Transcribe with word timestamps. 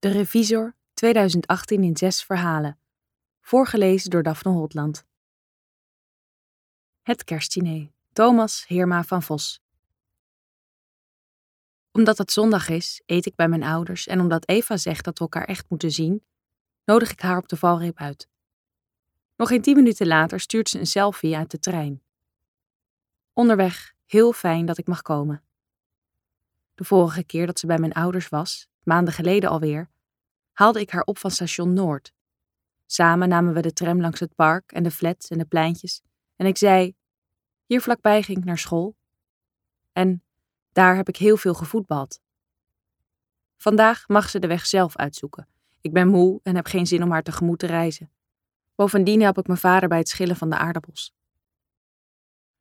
De 0.00 0.08
Revisor 0.08 0.74
2018 0.94 1.82
in 1.82 1.96
zes 1.96 2.22
verhalen. 2.22 2.78
Voorgelezen 3.40 4.10
door 4.10 4.22
Daphne 4.22 4.50
Holtland. 4.52 5.04
Het 7.02 7.24
kerstdiner. 7.24 7.92
Thomas 8.12 8.66
Heerma 8.66 9.04
van 9.04 9.22
Vos. 9.22 9.62
Omdat 11.92 12.18
het 12.18 12.32
zondag 12.32 12.68
is, 12.68 13.02
eet 13.06 13.26
ik 13.26 13.34
bij 13.34 13.48
mijn 13.48 13.62
ouders 13.62 14.06
en 14.06 14.20
omdat 14.20 14.48
Eva 14.48 14.76
zegt 14.76 15.04
dat 15.04 15.18
we 15.18 15.24
elkaar 15.24 15.44
echt 15.44 15.64
moeten 15.68 15.90
zien, 15.90 16.24
nodig 16.84 17.10
ik 17.10 17.20
haar 17.20 17.38
op 17.38 17.48
de 17.48 17.56
valreep 17.56 17.98
uit. 17.98 18.28
Nog 19.36 19.48
geen 19.48 19.62
tien 19.62 19.76
minuten 19.76 20.06
later 20.06 20.40
stuurt 20.40 20.68
ze 20.68 20.78
een 20.78 20.86
selfie 20.86 21.36
uit 21.36 21.50
de 21.50 21.58
trein. 21.58 22.02
Onderweg, 23.32 23.94
heel 24.06 24.32
fijn 24.32 24.66
dat 24.66 24.78
ik 24.78 24.86
mag 24.86 25.02
komen. 25.02 25.44
De 26.80 26.86
vorige 26.86 27.24
keer 27.24 27.46
dat 27.46 27.58
ze 27.58 27.66
bij 27.66 27.78
mijn 27.78 27.92
ouders 27.92 28.28
was, 28.28 28.68
maanden 28.82 29.14
geleden 29.14 29.50
alweer, 29.50 29.90
haalde 30.52 30.80
ik 30.80 30.90
haar 30.90 31.02
op 31.02 31.18
van 31.18 31.30
station 31.30 31.72
Noord. 31.72 32.12
Samen 32.86 33.28
namen 33.28 33.54
we 33.54 33.60
de 33.60 33.72
tram 33.72 34.00
langs 34.00 34.20
het 34.20 34.34
park 34.34 34.72
en 34.72 34.82
de 34.82 34.90
flats 34.90 35.28
en 35.28 35.38
de 35.38 35.44
pleintjes 35.44 36.02
en 36.36 36.46
ik 36.46 36.58
zei: 36.58 36.94
Hier 37.66 37.80
vlakbij 37.80 38.22
ging 38.22 38.38
ik 38.38 38.44
naar 38.44 38.58
school. 38.58 38.96
En 39.92 40.22
daar 40.72 40.96
heb 40.96 41.08
ik 41.08 41.16
heel 41.16 41.36
veel 41.36 41.54
gevoetbald. 41.54 42.20
Vandaag 43.56 44.08
mag 44.08 44.28
ze 44.28 44.38
de 44.38 44.46
weg 44.46 44.66
zelf 44.66 44.96
uitzoeken. 44.96 45.48
Ik 45.80 45.92
ben 45.92 46.08
moe 46.08 46.40
en 46.42 46.54
heb 46.54 46.66
geen 46.66 46.86
zin 46.86 47.02
om 47.02 47.10
haar 47.10 47.22
tegemoet 47.22 47.58
te 47.58 47.66
reizen. 47.66 48.10
Bovendien 48.74 49.20
help 49.20 49.38
ik 49.38 49.46
mijn 49.46 49.58
vader 49.58 49.88
bij 49.88 49.98
het 49.98 50.08
schillen 50.08 50.36
van 50.36 50.50
de 50.50 50.56
aardappels. 50.56 51.14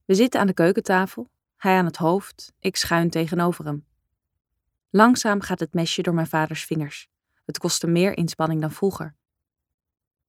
We 0.05 0.15
zitten 0.15 0.39
aan 0.39 0.47
de 0.47 0.53
keukentafel, 0.53 1.29
hij 1.55 1.77
aan 1.77 1.85
het 1.85 1.97
hoofd, 1.97 2.53
ik 2.59 2.75
schuin 2.75 3.09
tegenover 3.09 3.65
hem. 3.65 3.87
Langzaam 4.89 5.41
gaat 5.41 5.59
het 5.59 5.73
mesje 5.73 6.01
door 6.01 6.13
mijn 6.13 6.27
vaders 6.27 6.65
vingers. 6.65 7.07
Het 7.45 7.57
kostte 7.57 7.87
meer 7.87 8.17
inspanning 8.17 8.61
dan 8.61 8.71
vroeger. 8.71 9.15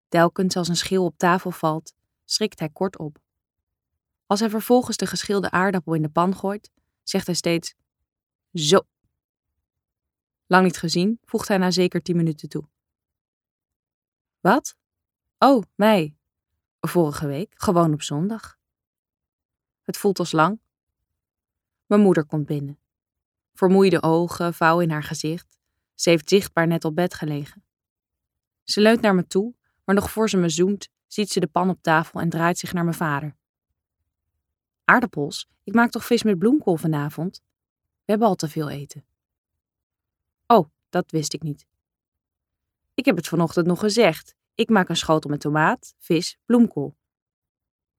Telkens 0.08 0.56
als 0.56 0.68
een 0.68 0.76
schil 0.76 1.04
op 1.04 1.18
tafel 1.18 1.50
valt, 1.50 1.94
schrikt 2.24 2.58
hij 2.58 2.68
kort 2.68 2.98
op. 2.98 3.18
Als 4.26 4.40
hij 4.40 4.50
vervolgens 4.50 4.96
de 4.96 5.06
geschilde 5.06 5.50
aardappel 5.50 5.94
in 5.94 6.02
de 6.02 6.08
pan 6.08 6.36
gooit, 6.36 6.70
zegt 7.02 7.26
hij 7.26 7.34
steeds: 7.34 7.74
Zo. 8.52 8.80
Lang 10.46 10.64
niet 10.64 10.78
gezien, 10.78 11.18
voegt 11.24 11.48
hij 11.48 11.58
na 11.58 11.70
zeker 11.70 12.02
tien 12.02 12.16
minuten 12.16 12.48
toe. 12.48 12.68
Wat? 14.40 14.76
Oh, 15.38 15.62
mij. 15.74 16.16
Vorige 16.80 17.26
week, 17.26 17.52
gewoon 17.56 17.92
op 17.92 18.02
zondag. 18.02 18.58
Het 19.82 19.96
voelt 19.96 20.18
als 20.18 20.32
lang. 20.32 20.60
Mijn 21.86 22.00
moeder 22.00 22.24
komt 22.26 22.46
binnen. 22.46 22.79
Vermoeide 23.60 24.02
ogen, 24.02 24.54
vouw 24.54 24.80
in 24.80 24.90
haar 24.90 25.02
gezicht. 25.02 25.58
Ze 25.94 26.10
heeft 26.10 26.28
zichtbaar 26.28 26.66
net 26.66 26.84
op 26.84 26.94
bed 26.94 27.14
gelegen. 27.14 27.64
Ze 28.64 28.80
leunt 28.80 29.00
naar 29.00 29.14
me 29.14 29.26
toe, 29.26 29.54
maar 29.84 29.94
nog 29.94 30.10
voor 30.10 30.28
ze 30.28 30.36
me 30.36 30.48
zoent, 30.48 30.88
ziet 31.06 31.30
ze 31.30 31.40
de 31.40 31.46
pan 31.46 31.70
op 31.70 31.82
tafel 31.82 32.20
en 32.20 32.28
draait 32.28 32.58
zich 32.58 32.72
naar 32.72 32.84
mijn 32.84 32.96
vader. 32.96 33.36
Aardappels? 34.84 35.48
Ik 35.64 35.74
maak 35.74 35.90
toch 35.90 36.04
vis 36.04 36.22
met 36.22 36.38
bloemkool 36.38 36.76
vanavond? 36.76 37.42
We 38.04 38.10
hebben 38.10 38.28
al 38.28 38.34
te 38.34 38.48
veel 38.48 38.70
eten. 38.70 39.04
Oh, 40.46 40.68
dat 40.88 41.10
wist 41.10 41.32
ik 41.32 41.42
niet. 41.42 41.66
Ik 42.94 43.04
heb 43.04 43.16
het 43.16 43.28
vanochtend 43.28 43.66
nog 43.66 43.78
gezegd. 43.78 44.34
Ik 44.54 44.68
maak 44.68 44.88
een 44.88 44.96
schotel 44.96 45.30
met 45.30 45.40
tomaat, 45.40 45.94
vis, 45.98 46.38
bloemkool. 46.44 46.96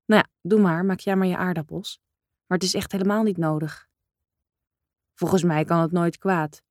Nou 0.05 0.21
ja, 0.21 0.49
doe 0.49 0.59
maar, 0.59 0.85
maak 0.85 0.99
jij 0.99 1.15
maar 1.15 1.27
je 1.27 1.37
aardappels. 1.37 2.01
Maar 2.47 2.57
het 2.57 2.67
is 2.67 2.73
echt 2.73 2.91
helemaal 2.91 3.23
niet 3.23 3.37
nodig. 3.37 3.89
Volgens 5.21 5.43
mij 5.43 5.63
kan 5.63 5.79
het 5.79 5.91
nooit 5.91 6.17
kwaad. 6.17 6.61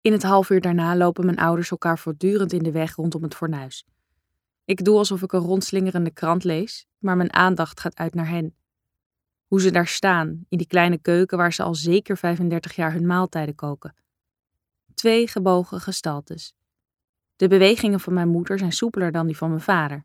In 0.00 0.12
het 0.12 0.22
half 0.22 0.50
uur 0.50 0.60
daarna 0.60 0.96
lopen 0.96 1.24
mijn 1.24 1.38
ouders 1.38 1.70
elkaar 1.70 1.98
voortdurend 1.98 2.52
in 2.52 2.62
de 2.62 2.70
weg 2.70 2.94
rondom 2.94 3.22
het 3.22 3.34
fornuis. 3.34 3.86
Ik 4.64 4.84
doe 4.84 4.96
alsof 4.96 5.22
ik 5.22 5.32
een 5.32 5.40
rondslingerende 5.40 6.10
krant 6.10 6.44
lees, 6.44 6.86
maar 6.98 7.16
mijn 7.16 7.32
aandacht 7.32 7.80
gaat 7.80 7.96
uit 7.96 8.14
naar 8.14 8.28
hen. 8.28 8.56
Hoe 9.46 9.60
ze 9.60 9.70
daar 9.70 9.86
staan, 9.86 10.46
in 10.48 10.58
die 10.58 10.66
kleine 10.66 10.98
keuken 10.98 11.38
waar 11.38 11.52
ze 11.52 11.62
al 11.62 11.74
zeker 11.74 12.16
35 12.16 12.76
jaar 12.76 12.92
hun 12.92 13.06
maaltijden 13.06 13.54
koken. 13.54 13.94
Twee 14.94 15.28
gebogen 15.28 15.80
gestaltes. 15.80 16.54
De 17.36 17.48
bewegingen 17.48 18.00
van 18.00 18.12
mijn 18.12 18.28
moeder 18.28 18.58
zijn 18.58 18.72
soepeler 18.72 19.12
dan 19.12 19.26
die 19.26 19.36
van 19.36 19.48
mijn 19.48 19.60
vader. 19.60 20.04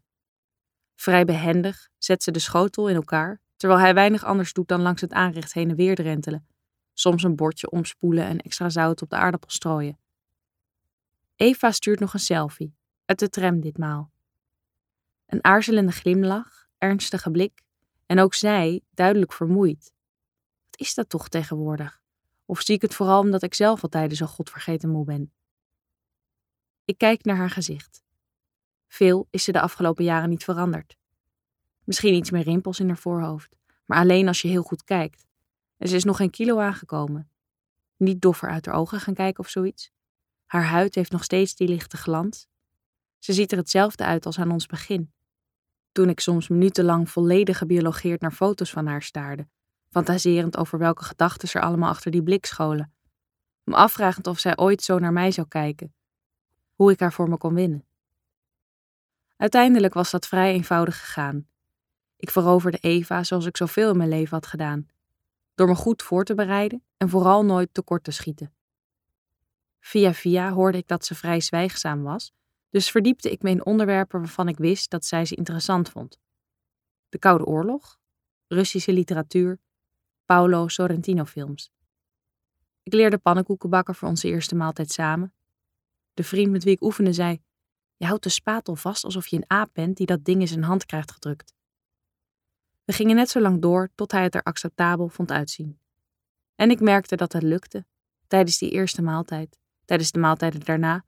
Vrij 0.96 1.26
behendig 1.26 1.90
zet 1.98 2.24
ze 2.24 2.32
de 2.32 2.40
schotel 2.40 2.90
in 2.90 2.96
elkaar, 2.96 3.42
terwijl 3.56 3.80
hij 3.80 3.94
weinig 3.94 4.24
anders 4.24 4.54
doet 4.54 4.68
dan 4.68 4.82
langs 4.82 5.02
het 5.02 5.12
aanrecht 5.12 5.54
heen 5.54 5.70
en 5.70 5.76
weer 5.76 5.96
drentelen 5.96 6.50
soms 6.94 7.24
een 7.24 7.36
bordje 7.36 7.70
omspoelen 7.70 8.26
en 8.26 8.40
extra 8.40 8.70
zout 8.70 9.02
op 9.02 9.10
de 9.10 9.16
aardappel 9.16 9.50
strooien. 9.50 10.00
Eva 11.36 11.72
stuurt 11.72 12.00
nog 12.00 12.14
een 12.14 12.20
selfie, 12.20 12.76
uit 13.06 13.20
de 13.20 13.30
tram 13.30 13.62
ditmaal. 13.62 14.12
Een 15.26 15.44
aarzelende 15.44 15.92
glimlach, 15.92 16.68
ernstige 16.78 17.32
blik 17.32 17.62
en 18.06 18.20
ook 18.20 18.34
zij 18.34 18.82
duidelijk 18.94 19.34
vermoeid. 19.34 19.94
Wat 20.66 20.80
is 20.80 20.94
dat 20.94 21.10
toch 21.10 21.30
tegenwoordig? 21.30 22.02
Of 22.46 22.62
zie 22.62 22.76
ik 22.76 22.82
het 22.82 22.96
vooral 22.96 23.20
omdat 23.20 23.44
ik 23.44 23.54
zelf 23.54 23.84
al 23.84 23.90
tijden 23.90 24.18
zo 24.18 24.26
godvergeten 24.26 24.90
moe 24.90 25.06
ben? 25.06 25.34
Ik 26.86 26.98
kijk 26.98 27.24
naar 27.24 27.36
haar 27.36 27.50
gezicht. 27.50 28.04
Veel 28.88 29.28
is 29.30 29.44
ze 29.44 29.52
de 29.52 29.62
afgelopen 29.62 30.04
jaren 30.04 30.30
niet 30.30 30.44
veranderd. 30.44 30.98
Misschien 31.84 32.14
iets 32.14 32.32
meer 32.32 32.44
rimpels 32.44 32.80
in 32.80 32.88
haar 32.88 32.98
voorhoofd, 32.98 33.56
maar 33.86 33.98
alleen 33.98 34.28
als 34.28 34.42
je 34.42 34.48
heel 34.48 34.64
goed 34.64 34.84
kijkt. 34.84 35.26
En 35.82 35.88
ze 35.88 35.96
is 35.96 36.04
nog 36.04 36.18
geen 36.18 36.30
kilo 36.30 36.60
aangekomen. 36.60 37.30
Niet 37.98 38.22
doffer 38.22 38.50
uit 38.50 38.66
haar 38.66 38.76
ogen 38.76 39.00
gaan 39.00 39.14
kijken 39.14 39.44
of 39.44 39.50
zoiets. 39.50 39.92
Haar 40.46 40.64
huid 40.64 40.96
heeft 40.96 41.12
nog 41.12 41.24
steeds 41.24 41.56
die 41.56 41.68
lichte 41.68 41.98
glans. 41.98 42.48
Ze 43.20 43.34
ziet 43.34 43.52
er 43.52 43.58
hetzelfde 43.58 44.06
uit 44.06 44.26
als 44.26 44.40
aan 44.40 44.52
ons 44.52 44.66
begin. 44.66 45.12
Toen 45.92 46.10
ik 46.10 46.20
soms 46.20 46.48
minutenlang 46.48 47.10
volledig 47.10 47.58
gebiologeerd 47.58 48.22
naar 48.22 48.32
foto's 48.32 48.72
van 48.72 48.88
haar 48.88 49.02
staarde, 49.02 49.48
fantaserend 49.90 50.58
over 50.58 50.80
welke 50.80 51.04
gedachten 51.04 51.50
er 51.54 51.62
allemaal 51.62 51.90
achter 51.90 52.12
die 52.12 52.24
blik 52.24 52.46
scholen. 52.46 52.94
Me 53.64 53.76
afvragend 53.76 54.28
of 54.28 54.40
zij 54.40 54.58
ooit 54.58 54.82
zo 54.82 55.00
naar 55.00 55.14
mij 55.14 55.32
zou 55.32 55.48
kijken. 55.48 55.94
Hoe 56.74 56.92
ik 56.92 57.00
haar 57.00 57.14
voor 57.14 57.30
me 57.30 57.38
kon 57.38 57.54
winnen. 57.54 57.86
Uiteindelijk 59.38 59.94
was 59.94 60.12
dat 60.12 60.28
vrij 60.28 60.54
eenvoudig 60.54 61.00
gegaan. 61.00 61.48
Ik 62.16 62.30
veroverde 62.30 62.78
Eva 62.78 63.24
zoals 63.24 63.46
ik 63.46 63.58
zoveel 63.58 63.90
in 63.92 63.98
mijn 63.98 64.10
leven 64.10 64.34
had 64.34 64.48
gedaan 64.48 64.88
door 65.62 65.70
me 65.70 65.76
goed 65.76 66.02
voor 66.02 66.24
te 66.24 66.36
bereiden 66.36 66.84
en 66.98 67.10
vooral 67.10 67.46
nooit 67.46 67.74
tekort 67.74 68.04
te 68.04 68.12
schieten. 68.12 68.54
Via 69.80 70.14
via 70.14 70.52
hoorde 70.52 70.78
ik 70.78 70.88
dat 70.88 71.06
ze 71.06 71.16
vrij 71.16 71.42
zwijgzaam 71.42 72.04
was, 72.04 72.32
dus 72.70 72.92
verdiepte 72.92 73.32
ik 73.32 73.42
me 73.42 73.50
in 73.50 73.66
onderwerpen 73.66 74.20
waarvan 74.20 74.48
ik 74.48 74.58
wist 74.58 74.90
dat 74.90 75.06
zij 75.06 75.26
ze 75.26 75.36
interessant 75.36 75.90
vond. 75.90 76.20
De 77.10 77.18
Koude 77.20 77.46
Oorlog, 77.46 78.00
Russische 78.48 78.94
literatuur, 78.94 79.60
Paolo 80.26 80.68
Sorrentino-films. 80.68 81.72
Ik 82.84 82.94
leerde 82.94 83.18
pannenkoeken 83.18 83.70
bakken 83.70 83.96
voor 83.96 84.08
onze 84.08 84.28
eerste 84.28 84.56
maaltijd 84.56 84.92
samen. 84.92 85.34
De 86.14 86.24
vriend 86.24 86.52
met 86.52 86.64
wie 86.64 86.74
ik 86.74 86.82
oefende 86.82 87.14
zei: 87.14 87.42
Je 87.98 88.06
houdt 88.06 88.24
de 88.24 88.30
spatel 88.30 88.76
vast 88.76 89.04
alsof 89.04 89.28
je 89.28 89.36
een 89.36 89.50
aap 89.50 89.70
bent 89.74 89.98
die 89.98 90.06
dat 90.06 90.26
ding 90.26 90.42
in 90.42 90.48
zijn 90.48 90.64
hand 90.64 90.86
krijgt 90.86 91.12
gedrukt. 91.12 91.54
We 92.92 92.98
gingen 92.98 93.16
net 93.16 93.30
zo 93.30 93.40
lang 93.40 93.62
door 93.62 93.90
tot 93.96 94.12
hij 94.12 94.24
het 94.24 94.36
er 94.36 94.44
acceptabel 94.44 95.08
vond 95.08 95.32
uitzien. 95.32 95.80
En 96.56 96.70
ik 96.70 96.80
merkte 96.80 97.16
dat 97.16 97.34
het 97.34 97.44
lukte, 97.44 97.86
tijdens 98.28 98.58
die 98.58 98.72
eerste 98.72 99.02
maaltijd, 99.02 99.60
tijdens 99.86 100.12
de 100.12 100.20
maaltijden 100.20 100.60
daarna. 100.60 101.06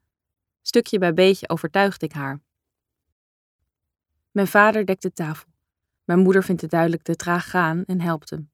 Stukje 0.62 0.98
bij 0.98 1.14
beetje 1.14 1.48
overtuigde 1.48 2.06
ik 2.06 2.12
haar. 2.12 2.40
Mijn 4.30 4.46
vader 4.46 4.86
dekt 4.86 5.02
de 5.02 5.12
tafel. 5.12 5.48
Mijn 6.04 6.18
moeder 6.18 6.44
vindt 6.44 6.60
het 6.60 6.70
duidelijk 6.70 7.02
te 7.02 7.16
traag 7.16 7.50
gaan 7.50 7.84
en 7.84 8.00
helpt 8.00 8.30
hem. 8.30 8.50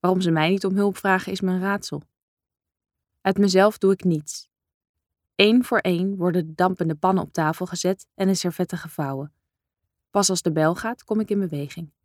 Waarom 0.00 0.20
ze 0.20 0.30
mij 0.30 0.48
niet 0.48 0.64
om 0.64 0.76
hulp 0.76 0.96
vragen 0.96 1.32
is 1.32 1.40
mijn 1.40 1.60
raadsel. 1.60 2.02
Uit 3.20 3.38
mezelf 3.38 3.78
doe 3.78 3.92
ik 3.92 4.04
niets. 4.04 4.48
Eén 5.34 5.64
voor 5.64 5.78
één 5.78 6.16
worden 6.16 6.46
de 6.46 6.54
dampende 6.54 6.94
pannen 6.94 7.24
op 7.24 7.32
tafel 7.32 7.66
gezet 7.66 8.06
en 8.14 8.26
de 8.26 8.34
servetten 8.34 8.78
gevouwen. 8.78 9.32
Pas 10.10 10.30
als 10.30 10.42
de 10.42 10.52
bel 10.52 10.74
gaat, 10.74 11.04
kom 11.04 11.20
ik 11.20 11.30
in 11.30 11.40
beweging. 11.40 11.96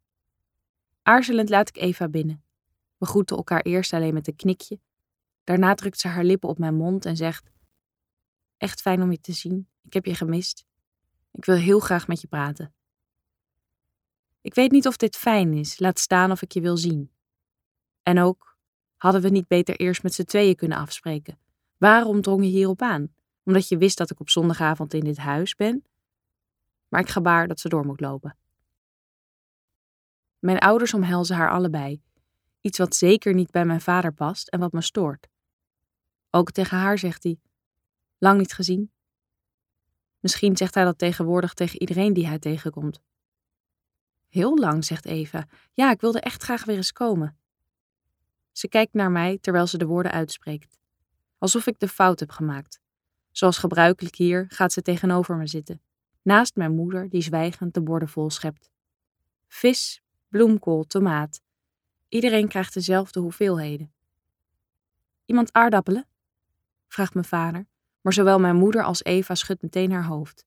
Aarzelend 1.03 1.49
laat 1.49 1.69
ik 1.69 1.77
Eva 1.77 2.07
binnen. 2.07 2.43
We 2.97 3.05
groeten 3.05 3.37
elkaar 3.37 3.61
eerst 3.61 3.93
alleen 3.93 4.13
met 4.13 4.27
een 4.27 4.35
knikje. 4.35 4.79
Daarna 5.43 5.75
drukt 5.75 5.99
ze 5.99 6.07
haar 6.07 6.23
lippen 6.23 6.49
op 6.49 6.57
mijn 6.57 6.75
mond 6.75 7.05
en 7.05 7.15
zegt: 7.15 7.51
Echt 8.57 8.81
fijn 8.81 9.01
om 9.01 9.11
je 9.11 9.19
te 9.19 9.33
zien. 9.33 9.69
Ik 9.81 9.93
heb 9.93 10.05
je 10.05 10.15
gemist. 10.15 10.65
Ik 11.31 11.45
wil 11.45 11.55
heel 11.55 11.79
graag 11.79 12.07
met 12.07 12.21
je 12.21 12.27
praten. 12.27 12.73
Ik 14.41 14.53
weet 14.53 14.71
niet 14.71 14.87
of 14.87 14.97
dit 14.97 15.15
fijn 15.15 15.53
is, 15.53 15.79
laat 15.79 15.99
staan 15.99 16.31
of 16.31 16.41
ik 16.41 16.51
je 16.51 16.61
wil 16.61 16.77
zien. 16.77 17.11
En 18.03 18.19
ook, 18.19 18.57
hadden 18.97 19.21
we 19.21 19.29
niet 19.29 19.47
beter 19.47 19.75
eerst 19.75 20.03
met 20.03 20.13
z'n 20.13 20.23
tweeën 20.23 20.55
kunnen 20.55 20.77
afspreken? 20.77 21.39
Waarom 21.77 22.21
drong 22.21 22.43
je 22.43 22.49
hierop 22.49 22.81
aan? 22.81 23.13
Omdat 23.43 23.67
je 23.67 23.77
wist 23.77 23.97
dat 23.97 24.09
ik 24.09 24.19
op 24.19 24.29
zondagavond 24.29 24.93
in 24.93 25.03
dit 25.03 25.17
huis 25.17 25.55
ben? 25.55 25.85
Maar 26.87 27.01
ik 27.01 27.09
gebaar 27.09 27.47
dat 27.47 27.59
ze 27.59 27.69
door 27.69 27.85
moet 27.85 27.99
lopen. 27.99 28.37
Mijn 30.43 30.59
ouders 30.59 30.93
omhelzen 30.93 31.35
haar 31.35 31.51
allebei, 31.51 32.01
iets 32.61 32.77
wat 32.77 32.95
zeker 32.95 33.33
niet 33.33 33.51
bij 33.51 33.65
mijn 33.65 33.81
vader 33.81 34.13
past 34.13 34.47
en 34.47 34.59
wat 34.59 34.71
me 34.71 34.81
stoort. 34.81 35.27
Ook 36.29 36.51
tegen 36.51 36.77
haar 36.77 36.97
zegt 36.97 37.23
hij: 37.23 37.39
Lang 38.17 38.37
niet 38.37 38.53
gezien. 38.53 38.91
Misschien 40.19 40.57
zegt 40.57 40.73
hij 40.75 40.83
dat 40.83 40.97
tegenwoordig 40.97 41.53
tegen 41.53 41.79
iedereen 41.79 42.13
die 42.13 42.27
hij 42.27 42.39
tegenkomt. 42.39 43.01
Heel 44.27 44.57
lang, 44.57 44.85
zegt 44.85 45.05
Eva. 45.05 45.47
Ja, 45.73 45.91
ik 45.91 46.01
wilde 46.01 46.19
echt 46.19 46.43
graag 46.43 46.65
weer 46.65 46.75
eens 46.75 46.91
komen. 46.91 47.37
Ze 48.51 48.67
kijkt 48.67 48.93
naar 48.93 49.11
mij 49.11 49.37
terwijl 49.41 49.67
ze 49.67 49.77
de 49.77 49.85
woorden 49.85 50.11
uitspreekt. 50.11 50.77
Alsof 51.37 51.67
ik 51.67 51.79
de 51.79 51.87
fout 51.87 52.19
heb 52.19 52.31
gemaakt. 52.31 52.79
Zoals 53.31 53.57
gebruikelijk 53.57 54.15
hier 54.15 54.45
gaat 54.47 54.71
ze 54.71 54.81
tegenover 54.81 55.35
me 55.35 55.47
zitten, 55.47 55.81
naast 56.21 56.55
mijn 56.55 56.75
moeder 56.75 57.09
die 57.09 57.21
zwijgend 57.21 57.73
de 57.73 57.81
borden 57.81 58.09
vol 58.09 58.29
schept. 58.29 58.71
Vis, 59.47 60.02
bloemkool, 60.33 60.83
tomaat. 60.83 61.41
Iedereen 62.07 62.47
krijgt 62.47 62.73
dezelfde 62.73 63.19
hoeveelheden. 63.19 63.93
Iemand 65.25 65.53
aardappelen? 65.53 66.07
vraagt 66.87 67.13
mijn 67.13 67.25
vader, 67.25 67.67
maar 68.01 68.13
zowel 68.13 68.39
mijn 68.39 68.55
moeder 68.55 68.83
als 68.83 69.03
Eva 69.03 69.35
schudt 69.35 69.61
meteen 69.61 69.91
haar 69.91 70.05
hoofd. 70.05 70.45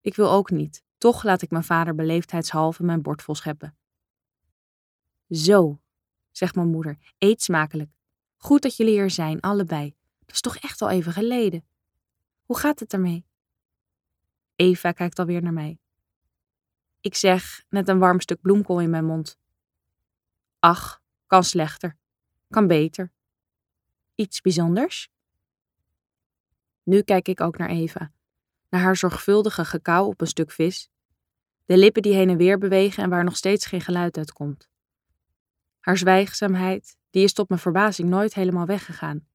Ik 0.00 0.14
wil 0.14 0.30
ook 0.30 0.50
niet, 0.50 0.82
toch 0.98 1.22
laat 1.22 1.42
ik 1.42 1.50
mijn 1.50 1.64
vader 1.64 1.94
beleefdheidshalve 1.94 2.82
mijn 2.82 3.02
bord 3.02 3.22
vol 3.22 3.34
scheppen. 3.34 3.76
Zo, 5.30 5.80
zegt 6.30 6.54
mijn 6.54 6.70
moeder, 6.70 6.98
eet 7.18 7.42
smakelijk. 7.42 7.90
Goed 8.36 8.62
dat 8.62 8.76
jullie 8.76 8.98
er 8.98 9.10
zijn, 9.10 9.40
allebei. 9.40 9.94
Dat 10.18 10.34
is 10.34 10.40
toch 10.40 10.56
echt 10.56 10.82
al 10.82 10.90
even 10.90 11.12
geleden. 11.12 11.66
Hoe 12.42 12.58
gaat 12.58 12.80
het 12.80 12.92
ermee? 12.92 13.26
Eva 14.54 14.92
kijkt 14.92 15.18
alweer 15.18 15.42
naar 15.42 15.52
mij. 15.52 15.78
Ik 17.00 17.14
zeg, 17.14 17.64
net 17.68 17.88
een 17.88 17.98
warm 17.98 18.20
stuk 18.20 18.40
bloemkool 18.40 18.80
in 18.80 18.90
mijn 18.90 19.04
mond. 19.04 19.38
Ach, 20.58 21.02
kan 21.26 21.44
slechter. 21.44 21.96
Kan 22.48 22.66
beter. 22.66 23.12
Iets 24.14 24.40
bijzonders? 24.40 25.10
Nu 26.82 27.02
kijk 27.02 27.28
ik 27.28 27.40
ook 27.40 27.58
naar 27.58 27.68
Eva. 27.68 28.12
Naar 28.68 28.80
haar 28.80 28.96
zorgvuldige 28.96 29.64
gekauw 29.64 30.06
op 30.06 30.20
een 30.20 30.26
stuk 30.26 30.50
vis. 30.50 30.90
De 31.64 31.76
lippen 31.76 32.02
die 32.02 32.14
heen 32.14 32.28
en 32.28 32.36
weer 32.36 32.58
bewegen 32.58 33.02
en 33.02 33.10
waar 33.10 33.24
nog 33.24 33.36
steeds 33.36 33.66
geen 33.66 33.80
geluid 33.80 34.16
uit 34.16 34.32
komt. 34.32 34.68
Haar 35.80 35.96
zwijgzaamheid, 35.96 36.96
die 37.10 37.24
is 37.24 37.32
tot 37.32 37.48
mijn 37.48 37.60
verbazing 37.60 38.08
nooit 38.08 38.34
helemaal 38.34 38.66
weggegaan. 38.66 39.26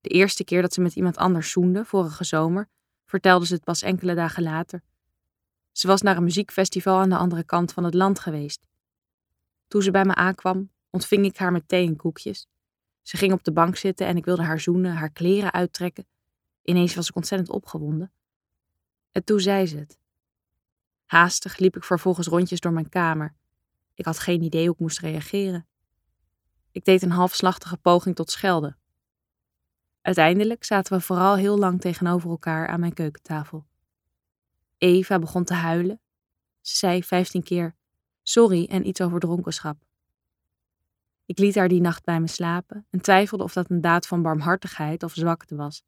De 0.00 0.08
eerste 0.08 0.44
keer 0.44 0.62
dat 0.62 0.72
ze 0.72 0.80
met 0.80 0.96
iemand 0.96 1.16
anders 1.16 1.50
zoende, 1.50 1.84
vorige 1.84 2.24
zomer, 2.24 2.68
vertelde 3.04 3.46
ze 3.46 3.54
het 3.54 3.64
pas 3.64 3.82
enkele 3.82 4.14
dagen 4.14 4.42
later. 4.42 4.82
Ze 5.72 5.86
was 5.86 6.02
naar 6.02 6.16
een 6.16 6.24
muziekfestival 6.24 6.98
aan 6.98 7.08
de 7.08 7.16
andere 7.16 7.44
kant 7.44 7.72
van 7.72 7.84
het 7.84 7.94
land 7.94 8.18
geweest. 8.18 8.66
Toen 9.68 9.82
ze 9.82 9.90
bij 9.90 10.04
me 10.04 10.14
aankwam, 10.14 10.70
ontving 10.90 11.24
ik 11.24 11.36
haar 11.36 11.52
met 11.52 11.68
thee 11.68 11.86
en 11.86 11.96
koekjes. 11.96 12.48
Ze 13.02 13.16
ging 13.16 13.32
op 13.32 13.44
de 13.44 13.52
bank 13.52 13.76
zitten 13.76 14.06
en 14.06 14.16
ik 14.16 14.24
wilde 14.24 14.42
haar 14.42 14.60
zoenen, 14.60 14.92
haar 14.92 15.10
kleren 15.10 15.52
uittrekken. 15.52 16.06
Ineens 16.62 16.94
was 16.94 17.08
ik 17.08 17.16
ontzettend 17.16 17.50
opgewonden. 17.50 18.12
En 19.12 19.24
toen 19.24 19.40
zei 19.40 19.66
ze 19.66 19.76
het. 19.76 19.98
Haastig 21.06 21.58
liep 21.58 21.76
ik 21.76 21.84
vervolgens 21.84 22.26
rondjes 22.26 22.60
door 22.60 22.72
mijn 22.72 22.88
kamer. 22.88 23.34
Ik 23.94 24.04
had 24.04 24.18
geen 24.18 24.42
idee 24.42 24.64
hoe 24.64 24.74
ik 24.74 24.80
moest 24.80 24.98
reageren. 24.98 25.66
Ik 26.70 26.84
deed 26.84 27.02
een 27.02 27.10
halfslachtige 27.10 27.76
poging 27.76 28.14
tot 28.14 28.30
schelden. 28.30 28.76
Uiteindelijk 30.02 30.64
zaten 30.64 30.96
we 30.96 31.00
vooral 31.00 31.36
heel 31.36 31.58
lang 31.58 31.80
tegenover 31.80 32.30
elkaar 32.30 32.66
aan 32.66 32.80
mijn 32.80 32.92
keukentafel. 32.92 33.66
Eva 34.82 35.18
begon 35.18 35.44
te 35.44 35.54
huilen. 35.54 36.00
Ze 36.60 36.76
zei 36.76 37.04
vijftien 37.04 37.42
keer 37.42 37.74
sorry 38.22 38.66
en 38.70 38.86
iets 38.86 39.00
over 39.00 39.20
dronkenschap. 39.20 39.76
Ik 41.26 41.38
liet 41.38 41.54
haar 41.54 41.68
die 41.68 41.80
nacht 41.80 42.04
bij 42.04 42.20
me 42.20 42.26
slapen 42.26 42.86
en 42.90 43.00
twijfelde 43.00 43.44
of 43.44 43.52
dat 43.52 43.70
een 43.70 43.80
daad 43.80 44.06
van 44.06 44.22
barmhartigheid 44.22 45.02
of 45.02 45.12
zwakte 45.12 45.56
was. 45.56 45.84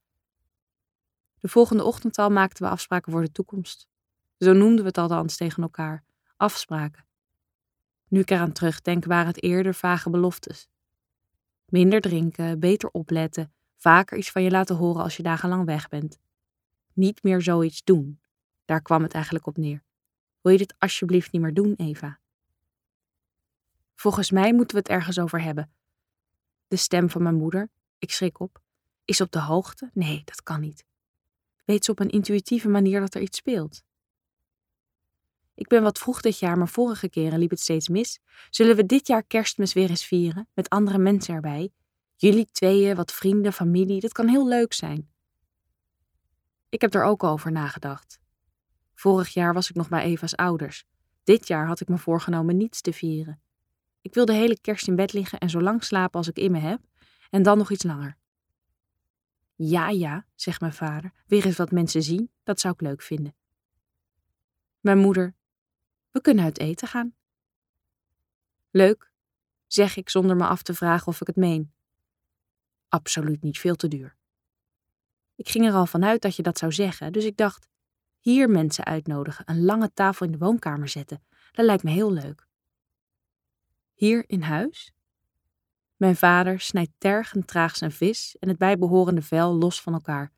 De 1.38 1.49
volgende 1.49 1.85
ochtend 1.85 2.19
al 2.19 2.31
maakten 2.31 2.64
we 2.64 2.70
afspraken 2.70 3.12
voor 3.12 3.23
de 3.23 3.32
toekomst. 3.32 3.88
Zo 4.38 4.52
noemden 4.52 4.81
we 4.81 4.87
het 4.87 4.99
althans 4.99 5.37
tegen 5.37 5.62
elkaar: 5.62 6.05
afspraken. 6.37 7.05
Nu 8.08 8.20
ik 8.20 8.31
eraan 8.31 8.52
terugdenk, 8.52 9.05
waren 9.05 9.26
het 9.26 9.43
eerder 9.43 9.75
vage 9.75 10.11
beloftes. 10.11 10.69
Minder 11.67 12.00
drinken, 12.00 12.61
beter 12.61 12.88
opletten, 12.91 13.52
vaker 13.76 14.19
iets 14.19 14.31
van 14.31 14.43
je 14.43 14.50
laten 14.50 14.76
horen 14.76 15.02
als 15.02 15.17
je 15.17 15.23
dagenlang 15.23 15.64
weg 15.64 15.88
bent. 15.88 16.19
Niet 16.93 17.23
meer 17.23 17.43
zoiets 17.43 17.85
doen. 17.85 18.23
Daar 18.65 18.83
kwam 18.83 19.03
het 19.03 19.15
eigenlijk 19.15 19.47
op 19.47 19.57
neer. 19.57 19.83
Wil 20.41 20.53
je 20.53 20.59
dit 20.59 20.75
alsjeblieft 20.79 21.33
niet 21.33 21.43
meer 21.43 21.55
doen, 21.55 21.75
Eva? 21.77 22.19
Volgens 23.95 24.31
mij 24.31 24.55
moeten 24.55 24.77
we 24.77 24.83
het 24.83 24.93
ergens 24.93 25.19
over 25.19 25.43
hebben. 25.43 25.73
De 26.69 26.77
stem 26.77 27.11
van 27.11 27.23
mijn 27.23 27.35
moeder, 27.35 27.69
ik 27.99 28.11
schrik 28.11 28.41
op, 28.41 28.63
is 29.05 29.21
op 29.21 29.31
de 29.31 29.41
hoogte? 29.41 29.91
Nee, 29.93 30.23
dat 30.25 30.43
kan 30.43 30.61
niet. 30.61 30.85
Weet 31.65 31.85
ze 31.85 31.91
op 31.91 32.01
een 32.01 32.11
intuïtieve 32.11 32.69
manier 32.69 33.01
dat 33.01 33.15
er 33.15 33.21
iets 33.21 33.39
speelt? 33.39 33.83
Ik 35.55 35.69
ben 35.69 35.83
wat 35.83 35.99
vroeg 35.99 36.21
dit 36.21 36.39
jaar, 36.39 36.59
maar 36.59 36.69
vorige 36.69 37.09
keren 37.09 37.39
liep 37.39 37.51
het 37.51 37.61
steeds 37.61 37.89
mis. 37.89 38.21
Zullen 38.51 38.77
we 38.77 38.87
dit 38.87 39.07
jaar 39.07 39.25
kerstmis 39.25 39.73
weer 39.73 39.91
eens 39.91 40.05
vieren, 40.05 40.49
met 40.55 40.69
andere 40.69 40.99
mensen 40.99 41.35
erbij? 41.35 41.73
Jullie 42.17 42.49
tweeën, 42.53 42.97
wat 42.97 43.13
vrienden, 43.13 43.53
familie, 43.53 44.01
dat 44.01 44.13
kan 44.13 44.29
heel 44.29 44.49
leuk 44.49 44.73
zijn. 44.73 45.11
Ik 46.69 46.81
heb 46.81 46.95
er 46.95 47.05
ook 47.05 47.23
over 47.23 47.53
nagedacht. 47.53 48.19
Vorig 49.05 49.29
jaar 49.29 49.55
was 49.55 49.71
ik 49.71 49.77
nog 49.77 49.89
bij 49.89 50.03
Eva's 50.03 50.35
ouders. 50.35 50.85
Dit 51.25 51.47
jaar 51.47 51.67
had 51.67 51.81
ik 51.81 51.89
me 51.89 51.99
voorgenomen 51.99 52.56
niets 52.56 52.81
te 52.81 52.93
vieren. 52.93 53.43
Ik 54.01 54.15
wil 54.15 54.25
de 54.25 54.33
hele 54.33 54.61
kerst 54.61 54.89
in 54.89 54.97
bed 54.97 55.12
liggen 55.12 55.39
en 55.39 55.51
zo 55.51 55.61
lang 55.61 55.85
slapen 55.85 56.19
als 56.19 56.29
ik 56.29 56.37
in 56.37 56.53
me 56.53 56.59
heb, 56.59 56.81
en 57.31 57.43
dan 57.43 57.59
nog 57.59 57.71
iets 57.71 57.83
langer. 57.83 58.17
Ja, 59.55 59.89
ja, 59.89 60.27
zegt 60.35 60.61
mijn 60.61 60.73
vader, 60.73 61.12
weer 61.27 61.47
eens 61.47 61.56
wat 61.56 61.71
mensen 61.71 62.03
zien, 62.03 62.31
dat 62.43 62.61
zou 62.61 62.75
ik 62.75 62.81
leuk 62.81 63.03
vinden. 63.03 63.35
Mijn 64.81 64.99
moeder, 64.99 65.35
we 66.11 66.21
kunnen 66.21 66.45
uit 66.45 66.59
eten 66.59 66.89
gaan. 66.89 67.15
Leuk, 68.71 69.12
zeg 69.67 69.97
ik 69.97 70.11
zonder 70.11 70.37
me 70.37 70.47
af 70.47 70.62
te 70.62 70.75
vragen 70.75 71.06
of 71.06 71.21
ik 71.21 71.27
het 71.27 71.37
meen. 71.37 71.73
Absoluut 72.89 73.43
niet 73.43 73.59
veel 73.59 73.75
te 73.75 73.89
duur. 73.89 74.17
Ik 75.35 75.49
ging 75.49 75.67
er 75.67 75.75
al 75.75 75.87
vanuit 75.87 76.23
dat 76.23 76.37
je 76.37 76.43
dat 76.43 76.59
zou 76.59 76.73
zeggen, 76.73 77.12
dus 77.12 77.25
ik 77.25 77.37
dacht: 77.37 77.73
hier 78.25 78.50
mensen 78.50 78.85
uitnodigen, 78.85 79.44
een 79.49 79.65
lange 79.65 79.93
tafel 79.93 80.26
in 80.26 80.32
de 80.32 80.38
woonkamer 80.38 80.88
zetten. 80.88 81.23
Dat 81.53 81.65
lijkt 81.65 81.82
me 81.82 81.91
heel 81.91 82.12
leuk. 82.12 82.47
Hier 83.93 84.25
in 84.26 84.43
huis? 84.43 84.93
Mijn 85.97 86.17
vader 86.17 86.61
snijdt 86.61 86.93
tergend 86.99 87.47
traag 87.47 87.76
zijn 87.76 87.93
vis 87.93 88.37
en 88.38 88.49
het 88.49 88.59
bijbehorende 88.59 89.23
vel 89.23 89.55
los 89.55 89.82
van 89.82 89.93
elkaar. 89.93 90.32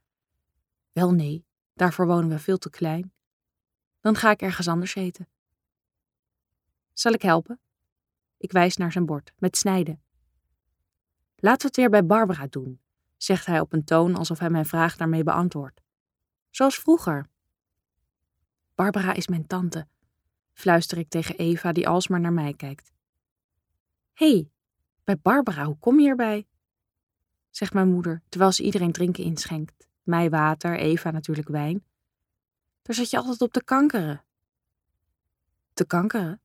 Wel 0.93 1.13
nee, 1.13 1.47
daarvoor 1.75 2.07
wonen 2.07 2.29
we 2.29 2.39
veel 2.39 2.59
te 2.59 2.71
klein. 2.71 3.13
Dan 4.01 4.17
ga 4.17 4.31
ik 4.31 4.43
ergens 4.43 4.69
anders 4.69 4.95
eten. 4.95 5.29
Zal 6.93 7.13
ik 7.13 7.23
helpen? 7.23 7.61
Ik 8.37 8.53
wijs 8.53 8.77
naar 8.77 8.93
zijn 8.93 9.07
bord, 9.07 9.33
met 9.39 9.57
snijden. 9.57 10.03
Laten 11.37 11.61
we 11.61 11.67
het 11.67 11.77
weer 11.77 11.91
bij 11.91 12.07
Barbara 12.07 12.47
doen, 12.47 12.81
zegt 13.17 13.47
hij 13.47 13.61
op 13.61 13.73
een 13.73 13.85
toon 13.85 14.17
alsof 14.17 14.39
hij 14.39 14.51
mijn 14.51 14.67
vraag 14.67 14.97
daarmee 14.97 15.23
beantwoordt. 15.23 15.83
Zoals 16.51 16.79
vroeger. 16.79 17.35
Barbara 18.77 19.13
is 19.13 19.29
mijn 19.29 19.47
tante, 19.47 19.87
fluister 20.53 20.99
ik 20.99 21.09
tegen 21.09 21.37
Eva, 21.37 21.73
die 21.73 21.89
alsmaar 21.89 22.21
naar 22.21 22.33
mij 22.33 22.55
kijkt. 22.55 22.93
Hé, 24.13 24.31
hey, 24.31 24.51
bij 25.05 25.19
Barbara, 25.19 25.65
hoe 25.65 25.79
kom 25.79 26.01
je 26.01 26.09
erbij? 26.09 26.47
zegt 27.51 27.73
mijn 27.73 27.91
moeder, 27.91 28.23
terwijl 28.29 28.53
ze 28.53 28.63
iedereen 28.63 28.93
drinken 28.93 29.25
inschenkt. 29.25 29.89
Mij 30.03 30.31
water, 30.31 30.79
Eva 30.79 31.11
natuurlijk 31.11 31.49
wijn. 31.49 31.85
Daar 32.83 32.97
zat 32.97 33.11
je 33.11 33.17
altijd 33.17 33.41
op 33.41 33.53
te 33.53 33.65
kankeren. 33.65 34.25
Te 35.73 35.87
kankeren? 35.87 36.41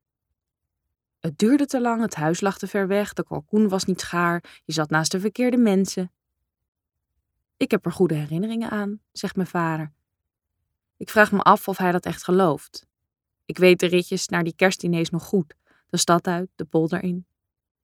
Het 1.19 1.37
duurde 1.37 1.65
te 1.65 1.81
lang, 1.81 2.01
het 2.01 2.15
huis 2.15 2.41
lag 2.41 2.57
te 2.57 2.67
ver 2.67 2.87
weg, 2.87 3.13
de 3.13 3.23
kalkoen 3.23 3.69
was 3.69 3.85
niet 3.85 4.03
gaar, 4.03 4.61
je 4.65 4.73
zat 4.73 4.89
naast 4.89 5.11
de 5.11 5.19
verkeerde 5.19 5.57
mensen. 5.57 6.11
Ik 7.57 7.71
heb 7.71 7.85
er 7.85 7.91
goede 7.91 8.15
herinneringen 8.15 8.69
aan, 8.69 8.99
zegt 9.11 9.35
mijn 9.35 9.47
vader. 9.47 9.91
Ik 11.01 11.09
vraag 11.09 11.31
me 11.31 11.39
af 11.39 11.67
of 11.67 11.77
hij 11.77 11.91
dat 11.91 12.05
echt 12.05 12.23
gelooft. 12.23 12.87
Ik 13.45 13.57
weet 13.57 13.79
de 13.79 13.85
ritjes 13.85 14.27
naar 14.27 14.43
die 14.43 14.55
kerstdiners 14.55 15.09
nog 15.09 15.23
goed, 15.23 15.55
de 15.89 15.97
stad 15.97 16.27
uit, 16.27 16.49
de 16.55 16.65
polder 16.65 17.03
in. 17.03 17.25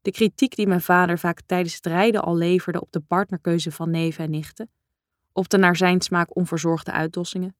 De 0.02 0.12
kritiek 0.12 0.56
die 0.56 0.68
mijn 0.68 0.82
vader 0.82 1.20
vaak 1.20 1.42
tijdens 1.46 1.76
het 1.76 1.86
rijden 1.86 2.22
al 2.22 2.36
leverde 2.36 2.82
op 2.82 2.92
de 2.92 3.00
partnerkeuze 3.00 3.72
van 3.72 3.90
neven 3.90 4.24
en 4.24 4.30
nichten, 4.30 4.70
op 5.32 5.50
de 5.50 5.58
naar 5.58 5.76
zijn 5.76 6.02
smaak 6.02 6.36
onverzorgde 6.36 6.92
uitdossingen. 6.92 7.56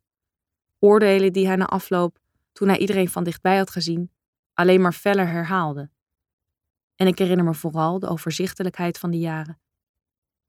Oordelen 0.80 1.34
die 1.34 1.48
hij 1.48 1.56
na 1.56 1.66
afloop, 1.66 2.20
toen 2.52 2.68
hij 2.68 2.78
iedereen 2.78 3.10
van 3.10 3.24
dichtbij 3.24 3.58
had 3.58 3.70
gezien, 3.70 4.12
alleen 4.54 4.82
maar 4.82 4.94
feller 4.94 5.28
herhaalde. 5.28 5.90
En 6.96 7.08
ik 7.08 7.18
herinner 7.18 7.46
me 7.46 7.54
vooral 7.54 8.00
de 8.00 8.08
overzichtelijkheid 8.08 8.98
van 8.98 9.12
die 9.12 9.22
jaren. 9.22 9.60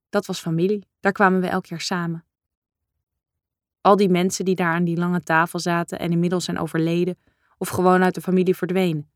Dat 0.08 0.26
was 0.26 0.40
familie, 0.40 0.86
daar 1.00 1.12
kwamen 1.12 1.40
we 1.40 1.46
elk 1.46 1.66
jaar 1.66 1.80
samen. 1.80 2.27
Al 3.80 3.96
die 3.96 4.08
mensen 4.08 4.44
die 4.44 4.54
daar 4.54 4.74
aan 4.74 4.84
die 4.84 4.96
lange 4.96 5.22
tafel 5.22 5.58
zaten 5.58 5.98
en 5.98 6.10
inmiddels 6.10 6.44
zijn 6.44 6.58
overleden 6.58 7.18
of 7.58 7.68
gewoon 7.68 8.02
uit 8.02 8.14
de 8.14 8.20
familie 8.20 8.56
verdwenen. 8.56 9.10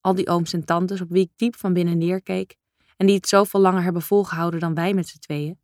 Al 0.00 0.14
die 0.14 0.28
ooms 0.28 0.52
en 0.52 0.64
tantes 0.64 1.00
op 1.00 1.10
wie 1.10 1.22
ik 1.22 1.30
diep 1.36 1.56
van 1.56 1.72
binnen 1.72 1.98
neerkeek 1.98 2.56
en 2.96 3.06
die 3.06 3.16
het 3.16 3.28
zoveel 3.28 3.60
langer 3.60 3.82
hebben 3.82 4.02
volgehouden 4.02 4.60
dan 4.60 4.74
wij 4.74 4.94
met 4.94 5.08
z'n 5.08 5.18
tweeën. 5.18 5.58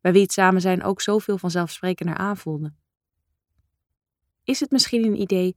bij 0.00 0.12
wie 0.12 0.22
het 0.22 0.32
samen 0.32 0.60
zijn 0.60 0.82
ook 0.82 1.00
zoveel 1.00 1.38
vanzelfsprekender 1.38 2.16
aanvoelde. 2.16 2.72
Is 4.44 4.60
het 4.60 4.70
misschien 4.70 5.04
een 5.04 5.20
idee, 5.20 5.56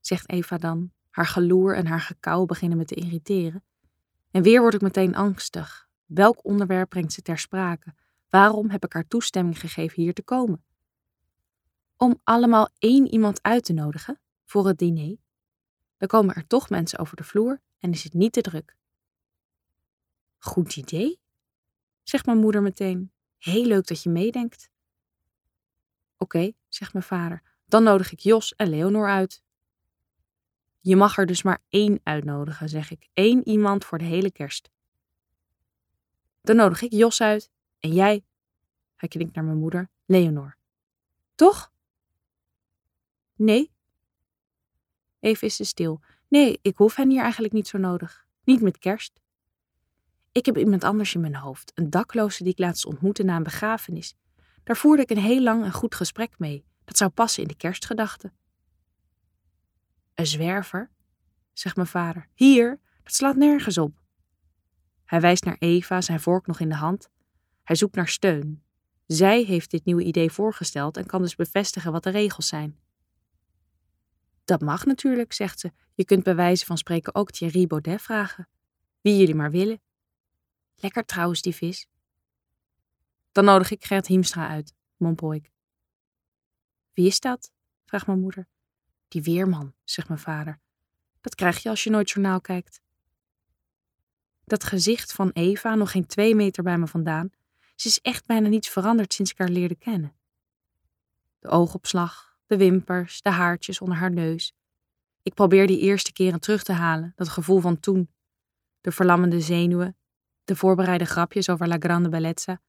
zegt 0.00 0.30
Eva 0.30 0.56
dan, 0.56 0.92
haar 1.10 1.26
geloer 1.26 1.76
en 1.76 1.86
haar 1.86 2.00
gekauw 2.00 2.44
beginnen 2.44 2.78
me 2.78 2.84
te 2.84 2.94
irriteren. 2.94 3.64
En 4.30 4.42
weer 4.42 4.60
word 4.60 4.74
ik 4.74 4.80
meteen 4.80 5.14
angstig. 5.14 5.88
Welk 6.06 6.44
onderwerp 6.44 6.88
brengt 6.88 7.12
ze 7.12 7.22
ter 7.22 7.38
sprake? 7.38 7.94
Waarom 8.28 8.70
heb 8.70 8.84
ik 8.84 8.92
haar 8.92 9.08
toestemming 9.08 9.60
gegeven 9.60 10.02
hier 10.02 10.14
te 10.14 10.22
komen? 10.22 10.64
Om 11.96 12.20
allemaal 12.24 12.68
één 12.78 13.06
iemand 13.06 13.42
uit 13.42 13.64
te 13.64 13.72
nodigen 13.72 14.20
voor 14.44 14.66
het 14.66 14.78
diner. 14.78 15.16
Dan 15.96 16.08
komen 16.08 16.34
er 16.34 16.46
toch 16.46 16.70
mensen 16.70 16.98
over 16.98 17.16
de 17.16 17.24
vloer 17.24 17.60
en 17.78 17.90
is 17.90 18.04
het 18.04 18.14
niet 18.14 18.32
te 18.32 18.40
druk. 18.40 18.76
Goed 20.38 20.76
idee, 20.76 21.20
zegt 22.02 22.26
mijn 22.26 22.38
moeder 22.38 22.62
meteen. 22.62 23.12
Heel 23.38 23.64
leuk 23.64 23.86
dat 23.86 24.02
je 24.02 24.10
meedenkt. 24.10 24.70
Oké, 26.16 26.52
zegt 26.68 26.92
mijn 26.92 27.04
vader, 27.04 27.42
dan 27.66 27.82
nodig 27.82 28.12
ik 28.12 28.18
Jos 28.18 28.54
en 28.54 28.68
Leonor 28.68 29.08
uit. 29.08 29.42
Je 30.80 30.96
mag 30.96 31.18
er 31.18 31.26
dus 31.26 31.42
maar 31.42 31.62
één 31.68 32.00
uitnodigen, 32.02 32.68
zeg 32.68 32.90
ik. 32.90 33.08
Eén 33.14 33.48
iemand 33.48 33.84
voor 33.84 33.98
de 33.98 34.04
hele 34.04 34.30
kerst. 34.30 34.70
Dan 36.40 36.56
nodig 36.56 36.82
ik 36.82 36.92
Jos 36.92 37.20
uit 37.20 37.50
en 37.78 37.92
jij, 37.92 38.24
hij 38.94 39.08
klinkt 39.08 39.34
naar 39.34 39.44
mijn 39.44 39.58
moeder, 39.58 39.90
Leonor. 40.04 40.56
Toch? 41.34 41.72
Nee. 43.36 43.72
Even 45.20 45.46
is 45.46 45.56
ze 45.56 45.64
stil. 45.64 46.00
Nee, 46.28 46.58
ik 46.62 46.76
hoef 46.76 46.96
hen 46.96 47.10
hier 47.10 47.22
eigenlijk 47.22 47.52
niet 47.52 47.68
zo 47.68 47.78
nodig. 47.78 48.26
Niet 48.44 48.60
met 48.60 48.78
kerst. 48.78 49.20
Ik 50.32 50.46
heb 50.46 50.58
iemand 50.58 50.84
anders 50.84 51.14
in 51.14 51.20
mijn 51.20 51.34
hoofd, 51.34 51.72
een 51.74 51.90
dakloze 51.90 52.42
die 52.42 52.52
ik 52.52 52.58
laatst 52.58 52.86
ontmoette 52.86 53.22
na 53.22 53.36
een 53.36 53.42
begrafenis. 53.42 54.14
Daar 54.64 54.76
voerde 54.76 55.02
ik 55.02 55.10
een 55.10 55.18
heel 55.18 55.42
lang 55.42 55.64
en 55.64 55.72
goed 55.72 55.94
gesprek 55.94 56.38
mee. 56.38 56.64
Dat 56.84 56.96
zou 56.96 57.10
passen 57.10 57.42
in 57.42 57.48
de 57.48 57.56
kerstgedachte. 57.56 58.32
Een 60.14 60.26
zwerver, 60.26 60.90
zegt 61.52 61.76
mijn 61.76 61.88
vader. 61.88 62.28
Hier, 62.34 62.80
dat 63.02 63.14
slaat 63.14 63.36
nergens 63.36 63.78
op. 63.78 64.02
Hij 65.04 65.20
wijst 65.20 65.44
naar 65.44 65.56
Eva, 65.58 66.00
zijn 66.00 66.20
vork 66.20 66.46
nog 66.46 66.60
in 66.60 66.68
de 66.68 66.74
hand. 66.74 67.10
Hij 67.62 67.76
zoekt 67.76 67.94
naar 67.94 68.08
steun. 68.08 68.62
Zij 69.06 69.42
heeft 69.42 69.70
dit 69.70 69.84
nieuwe 69.84 70.02
idee 70.02 70.30
voorgesteld 70.30 70.96
en 70.96 71.06
kan 71.06 71.22
dus 71.22 71.34
bevestigen 71.34 71.92
wat 71.92 72.02
de 72.02 72.10
regels 72.10 72.48
zijn. 72.48 72.78
Dat 74.46 74.60
mag 74.60 74.84
natuurlijk, 74.84 75.32
zegt 75.32 75.60
ze. 75.60 75.72
Je 75.94 76.04
kunt 76.04 76.22
bij 76.22 76.34
wijze 76.34 76.64
van 76.64 76.78
spreken 76.78 77.14
ook 77.14 77.30
Thierry 77.30 77.66
Baudet 77.66 78.02
vragen. 78.02 78.48
Wie 79.00 79.16
jullie 79.16 79.34
maar 79.34 79.50
willen. 79.50 79.80
Lekker 80.74 81.04
trouwens, 81.04 81.42
die 81.42 81.54
vis. 81.54 81.88
Dan 83.32 83.44
nodig 83.44 83.70
ik 83.70 83.84
Gert 83.84 84.06
Hiemstra 84.06 84.48
uit, 84.48 84.74
mompel 84.96 85.34
ik. 85.34 85.52
Wie 86.92 87.06
is 87.06 87.20
dat? 87.20 87.52
vraagt 87.84 88.06
mijn 88.06 88.20
moeder. 88.20 88.48
Die 89.08 89.22
weerman, 89.22 89.74
zegt 89.84 90.08
mijn 90.08 90.20
vader. 90.20 90.60
Dat 91.20 91.34
krijg 91.34 91.62
je 91.62 91.68
als 91.68 91.84
je 91.84 91.90
nooit 91.90 92.10
journaal 92.10 92.40
kijkt. 92.40 92.80
Dat 94.44 94.64
gezicht 94.64 95.12
van 95.12 95.30
Eva, 95.30 95.74
nog 95.74 95.90
geen 95.90 96.06
twee 96.06 96.34
meter 96.34 96.62
bij 96.62 96.78
me 96.78 96.86
vandaan, 96.86 97.30
ze 97.74 97.88
is 97.88 98.00
echt 98.00 98.26
bijna 98.26 98.48
niets 98.48 98.68
veranderd 98.68 99.12
sinds 99.12 99.30
ik 99.30 99.38
haar 99.38 99.48
leerde 99.48 99.76
kennen. 99.76 100.16
De 101.38 101.48
oogopslag, 101.48 102.25
de 102.46 102.56
wimpers, 102.56 103.22
de 103.22 103.30
haartjes 103.30 103.80
onder 103.80 103.96
haar 103.96 104.10
neus. 104.12 104.52
Ik 105.22 105.34
probeer 105.34 105.66
die 105.66 105.80
eerste 105.80 106.12
keren 106.12 106.40
terug 106.40 106.62
te 106.62 106.72
halen, 106.72 107.12
dat 107.16 107.28
gevoel 107.28 107.60
van 107.60 107.80
toen. 107.80 108.10
De 108.80 108.92
verlammende 108.92 109.40
zenuwen, 109.40 109.96
de 110.44 110.56
voorbereide 110.56 111.04
grapjes 111.04 111.48
over 111.48 111.68
La 111.68 111.76
Grande 111.78 112.08
Bellezza, 112.08 112.60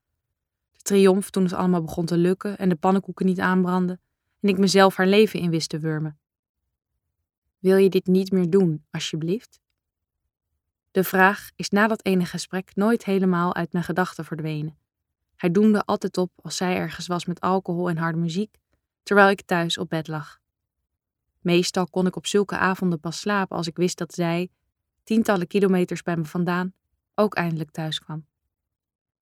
de 0.71 0.81
triomf 0.81 1.29
toen 1.29 1.43
het 1.43 1.53
allemaal 1.53 1.81
begon 1.81 2.05
te 2.05 2.17
lukken 2.17 2.57
en 2.57 2.69
de 2.69 2.75
pannenkoeken 2.75 3.25
niet 3.25 3.39
aanbrandden 3.39 4.01
en 4.39 4.49
ik 4.49 4.57
mezelf 4.57 4.95
haar 4.95 5.07
leven 5.07 5.39
in 5.39 5.49
wist 5.49 5.69
te 5.69 5.79
wurmen. 5.79 6.19
Wil 7.59 7.77
je 7.77 7.89
dit 7.89 8.07
niet 8.07 8.31
meer 8.31 8.49
doen, 8.49 8.85
alsjeblieft? 8.91 9.59
De 10.91 11.03
vraag 11.03 11.49
is 11.55 11.69
na 11.69 11.87
dat 11.87 12.05
ene 12.05 12.25
gesprek 12.25 12.75
nooit 12.75 13.05
helemaal 13.05 13.55
uit 13.55 13.71
mijn 13.71 13.83
gedachten 13.83 14.25
verdwenen. 14.25 14.77
Hij 15.35 15.51
doemde 15.51 15.85
altijd 15.85 16.17
op 16.17 16.31
als 16.41 16.57
zij 16.57 16.75
ergens 16.75 17.07
was 17.07 17.25
met 17.25 17.39
alcohol 17.39 17.89
en 17.89 17.97
harde 17.97 18.17
muziek, 18.17 18.57
terwijl 19.07 19.29
ik 19.29 19.41
thuis 19.41 19.77
op 19.77 19.89
bed 19.89 20.07
lag. 20.07 20.39
Meestal 21.39 21.87
kon 21.87 22.05
ik 22.05 22.15
op 22.15 22.25
zulke 22.25 22.57
avonden 22.57 22.99
pas 22.99 23.19
slapen 23.19 23.57
als 23.57 23.67
ik 23.67 23.75
wist 23.75 23.97
dat 23.97 24.13
zij, 24.13 24.49
tientallen 25.03 25.47
kilometers 25.47 26.01
bij 26.03 26.17
me 26.17 26.25
vandaan, 26.25 26.73
ook 27.15 27.35
eindelijk 27.35 27.71
thuis 27.71 27.99
kwam. 27.99 28.25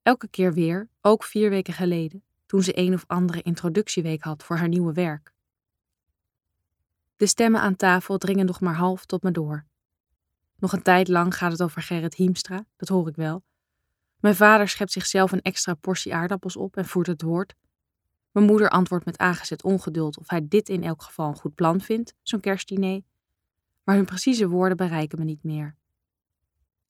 Elke 0.01 0.27
keer 0.27 0.53
weer, 0.53 0.89
ook 1.01 1.23
vier 1.23 1.49
weken 1.49 1.73
geleden, 1.73 2.23
toen 2.45 2.63
ze 2.63 2.77
een 2.77 2.93
of 2.93 3.03
andere 3.07 3.41
introductieweek 3.41 4.23
had 4.23 4.43
voor 4.43 4.57
haar 4.57 4.67
nieuwe 4.67 4.93
werk. 4.93 5.33
De 7.15 7.27
stemmen 7.27 7.61
aan 7.61 7.75
tafel 7.75 8.17
dringen 8.17 8.45
nog 8.45 8.59
maar 8.61 8.75
half 8.75 9.05
tot 9.05 9.23
me 9.23 9.31
door. 9.31 9.65
Nog 10.57 10.73
een 10.73 10.81
tijd 10.81 11.07
lang 11.07 11.37
gaat 11.37 11.51
het 11.51 11.63
over 11.63 11.81
Gerrit 11.81 12.15
Hiemstra, 12.15 12.65
dat 12.75 12.89
hoor 12.89 13.07
ik 13.07 13.15
wel. 13.15 13.43
Mijn 14.19 14.35
vader 14.35 14.67
schept 14.67 14.91
zichzelf 14.91 15.31
een 15.31 15.41
extra 15.41 15.73
portie 15.73 16.15
aardappels 16.15 16.55
op 16.55 16.77
en 16.77 16.85
voert 16.85 17.07
het 17.07 17.21
woord. 17.21 17.55
Mijn 18.35 18.47
moeder 18.47 18.69
antwoordt 18.69 19.05
met 19.05 19.17
aangezet 19.17 19.63
ongeduld 19.63 20.17
of 20.17 20.29
hij 20.29 20.47
dit 20.47 20.69
in 20.69 20.83
elk 20.83 21.01
geval 21.01 21.27
een 21.27 21.35
goed 21.35 21.55
plan 21.55 21.81
vindt, 21.81 22.13
zo'n 22.21 22.39
kerstdiner. 22.39 23.01
Maar 23.83 23.95
hun 23.95 24.05
precieze 24.05 24.47
woorden 24.47 24.77
bereiken 24.77 25.19
me 25.19 25.25
niet 25.25 25.43
meer. 25.43 25.75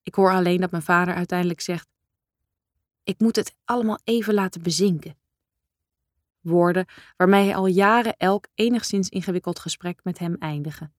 Ik 0.03 0.15
hoor 0.15 0.31
alleen 0.31 0.61
dat 0.61 0.71
mijn 0.71 0.83
vader 0.83 1.13
uiteindelijk 1.13 1.61
zegt: 1.61 1.87
Ik 3.03 3.19
moet 3.19 3.35
het 3.35 3.55
allemaal 3.65 3.99
even 4.03 4.33
laten 4.33 4.61
bezinken. 4.61 5.17
Woorden 6.39 6.85
waarmee 7.17 7.43
hij 7.43 7.55
al 7.55 7.67
jaren 7.67 8.17
elk 8.17 8.47
enigszins 8.53 9.09
ingewikkeld 9.09 9.59
gesprek 9.59 9.99
met 10.03 10.19
hem 10.19 10.35
eindigen. 10.39 10.93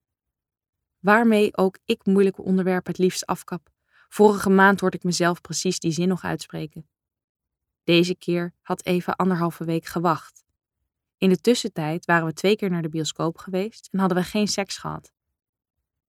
Waarmee 0.99 1.57
ook 1.57 1.79
ik 1.85 2.05
moeilijke 2.05 2.43
onderwerpen 2.43 2.93
het 2.93 3.01
liefst 3.01 3.27
afkap. 3.27 3.71
Vorige 4.09 4.51
maand 4.51 4.81
hoorde 4.81 4.97
ik 4.97 5.05
mezelf 5.05 5.41
precies 5.41 5.79
die 5.79 5.93
zin 5.93 6.09
nog 6.09 6.25
uitspreken. 6.25 6.89
Deze 7.87 8.15
keer 8.15 8.55
had 8.63 8.85
Eva 8.85 9.13
anderhalve 9.13 9.65
week 9.65 9.85
gewacht. 9.85 10.45
In 11.19 11.29
de 11.29 11.41
tussentijd 11.41 12.05
waren 12.05 12.27
we 12.27 12.33
twee 12.33 12.57
keer 12.57 12.71
naar 12.71 12.83
de 12.83 12.89
bioscoop 12.89 13.39
geweest 13.39 13.89
en 13.93 13.99
hadden 13.99 14.19
we 14.19 14.25
geen 14.25 14.49
seks 14.49 14.79
gehad. 14.79 15.13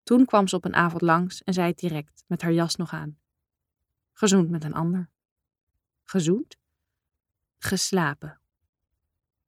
Toen 0.04 0.26
kwam 0.26 0.48
ze 0.48 0.56
op 0.56 0.66
een 0.66 0.76
avond 0.76 1.02
langs 1.02 1.44
en 1.44 1.54
zei 1.54 1.68
het 1.68 1.80
direct, 1.80 2.24
met 2.28 2.42
haar 2.42 2.52
jas 2.52 2.76
nog 2.76 2.94
aan. 2.94 3.18
Gezoend 4.14 4.50
met 4.50 4.64
een 4.64 4.74
ander. 4.74 5.10
Gezoend? 6.04 6.58
Geslapen. 7.58 8.40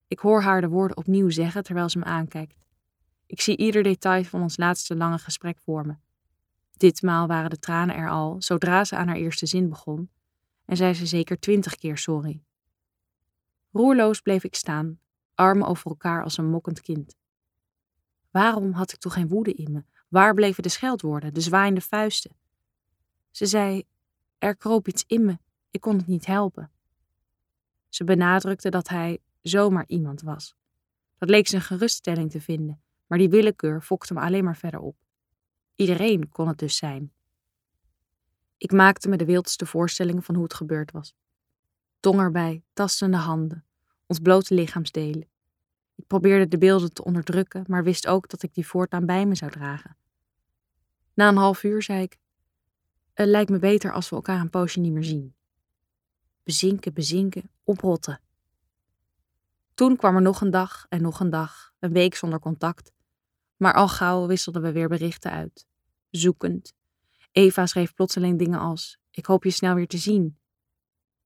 Ik 0.08 0.20
hoor 0.20 0.42
haar 0.42 0.62
de 0.62 0.68
woorden 0.68 0.98
opnieuw 0.98 1.30
zeggen 1.30 1.64
terwijl 1.64 1.90
ze 1.90 1.98
me 1.98 2.06
aankijkt. 2.06 2.58
Ik 3.26 3.42
zie 3.42 3.58
ieder 3.58 3.84
detail 3.84 4.24
van 4.24 4.42
ons 4.42 4.58
laatste 4.58 4.96
lange 4.96 5.20
gesprek 5.20 5.60
voor 5.60 5.86
me. 5.86 5.96
Ditmaal 6.78 7.28
waren 7.28 7.50
de 7.50 7.60
tranen 7.60 7.96
er 7.96 8.10
al, 8.10 8.42
zodra 8.42 8.84
ze 8.84 8.96
aan 8.96 9.08
haar 9.08 9.18
eerste 9.18 9.46
zin 9.46 9.70
begon, 9.70 10.10
en 10.70 10.78
zei 10.78 10.94
ze 10.94 11.06
zeker 11.06 11.40
twintig 11.40 11.76
keer 11.76 11.98
sorry. 11.98 12.44
Roerloos 13.72 14.22
bleef 14.22 14.44
ik 14.44 14.56
staan, 14.56 15.00
armen 15.36 15.68
over 15.68 15.90
elkaar 15.90 16.24
als 16.24 16.38
een 16.38 16.50
mokkend 16.50 16.82
kind. 16.82 17.18
Waarom 18.32 18.72
had 18.72 18.92
ik 18.92 19.00
toch 19.00 19.14
geen 19.14 19.28
woede 19.28 19.54
in 19.54 19.72
me? 19.72 19.84
Waar 20.08 20.34
bleven 20.34 20.64
de 20.64 20.70
scheldwoorden, 20.70 21.34
de 21.34 21.42
zwaaiende 21.42 21.82
vuisten? 21.82 22.32
Ze 23.32 23.46
zei: 23.46 23.84
Er 24.38 24.56
kroop 24.56 24.88
iets 24.88 25.04
in 25.08 25.26
me, 25.26 25.38
ik 25.72 25.82
kon 25.82 25.98
het 25.98 26.08
niet 26.08 26.26
helpen. 26.26 26.72
Ze 27.88 28.04
benadrukte 28.04 28.70
dat 28.70 28.88
hij 28.88 29.20
zomaar 29.42 29.88
iemand 29.88 30.22
was. 30.22 30.56
Dat 31.18 31.30
leek 31.30 31.52
een 31.52 31.62
geruststelling 31.62 32.32
te 32.32 32.42
vinden, 32.42 32.82
maar 33.08 33.18
die 33.18 33.30
willekeur 33.30 33.82
fokte 33.82 34.14
me 34.14 34.20
alleen 34.20 34.44
maar 34.44 34.58
verder 34.58 34.80
op. 34.80 34.96
Iedereen 35.76 36.30
kon 36.30 36.48
het 36.48 36.58
dus 36.58 36.78
zijn. 36.78 37.14
Ik 38.60 38.72
maakte 38.72 39.10
me 39.10 39.18
de 39.18 39.26
wildste 39.26 39.66
voorstellingen 39.66 40.24
van 40.24 40.36
hoe 40.36 40.44
het 40.44 40.54
gebeurd 40.54 40.92
was. 40.92 41.14
Tong 42.00 42.20
erbij, 42.20 42.64
tastende 42.74 43.18
handen, 43.18 43.66
ons 44.06 44.20
blote 44.20 44.54
lichaamsdelen. 44.54 45.28
Ik 45.96 46.08
probeerde 46.08 46.48
de 46.48 46.58
beelden 46.58 46.94
te 46.94 47.04
onderdrukken, 47.04 47.64
maar 47.68 47.84
wist 47.84 48.08
ook 48.08 48.30
dat 48.30 48.44
ik 48.44 48.54
die 48.54 48.68
voortaan 48.68 49.06
bij 49.06 49.26
me 49.26 49.36
zou 49.36 49.52
dragen. 49.52 49.98
Na 51.14 51.28
een 51.28 51.36
half 51.36 51.64
uur 51.64 51.82
zei 51.82 52.02
ik: 52.02 52.18
Het 53.14 53.28
lijkt 53.28 53.50
me 53.50 53.60
beter 53.60 53.92
als 53.92 54.10
we 54.10 54.16
elkaar 54.16 54.40
een 54.40 54.50
poosje 54.50 54.80
niet 54.80 54.94
meer 54.94 55.04
zien. 55.04 55.36
Bezinken, 56.44 56.94
bezinken, 56.94 57.52
oprotten. 57.64 58.22
Toen 59.74 59.96
kwam 59.96 60.16
er 60.16 60.22
nog 60.22 60.42
een 60.42 60.52
dag 60.52 60.86
en 60.90 61.02
nog 61.02 61.20
een 61.20 61.30
dag, 61.30 61.74
een 61.80 61.94
week 61.94 62.16
zonder 62.16 62.40
contact. 62.40 62.92
Maar 63.58 63.74
al 63.74 63.88
gauw 63.88 64.28
wisselden 64.28 64.62
we 64.62 64.72
weer 64.72 64.88
berichten 64.88 65.32
uit. 65.32 65.68
Zoekend. 66.10 66.78
Eva 67.40 67.66
schreef 67.66 67.94
plotseling 67.94 68.38
dingen 68.38 68.60
als: 68.60 69.00
Ik 69.12 69.26
hoop 69.26 69.44
je 69.44 69.50
snel 69.50 69.76
weer 69.76 69.88
te 69.88 69.98
zien. 69.98 70.38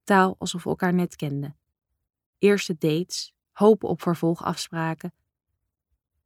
Taal 0.04 0.36
alsof 0.38 0.64
we 0.64 0.70
elkaar 0.70 0.94
net 0.94 1.16
kenden. 1.16 1.58
Eerste 2.38 2.76
dates, 2.78 3.34
hopen 3.52 3.90
op 3.90 4.02
vervolgafspraken. 4.02 5.14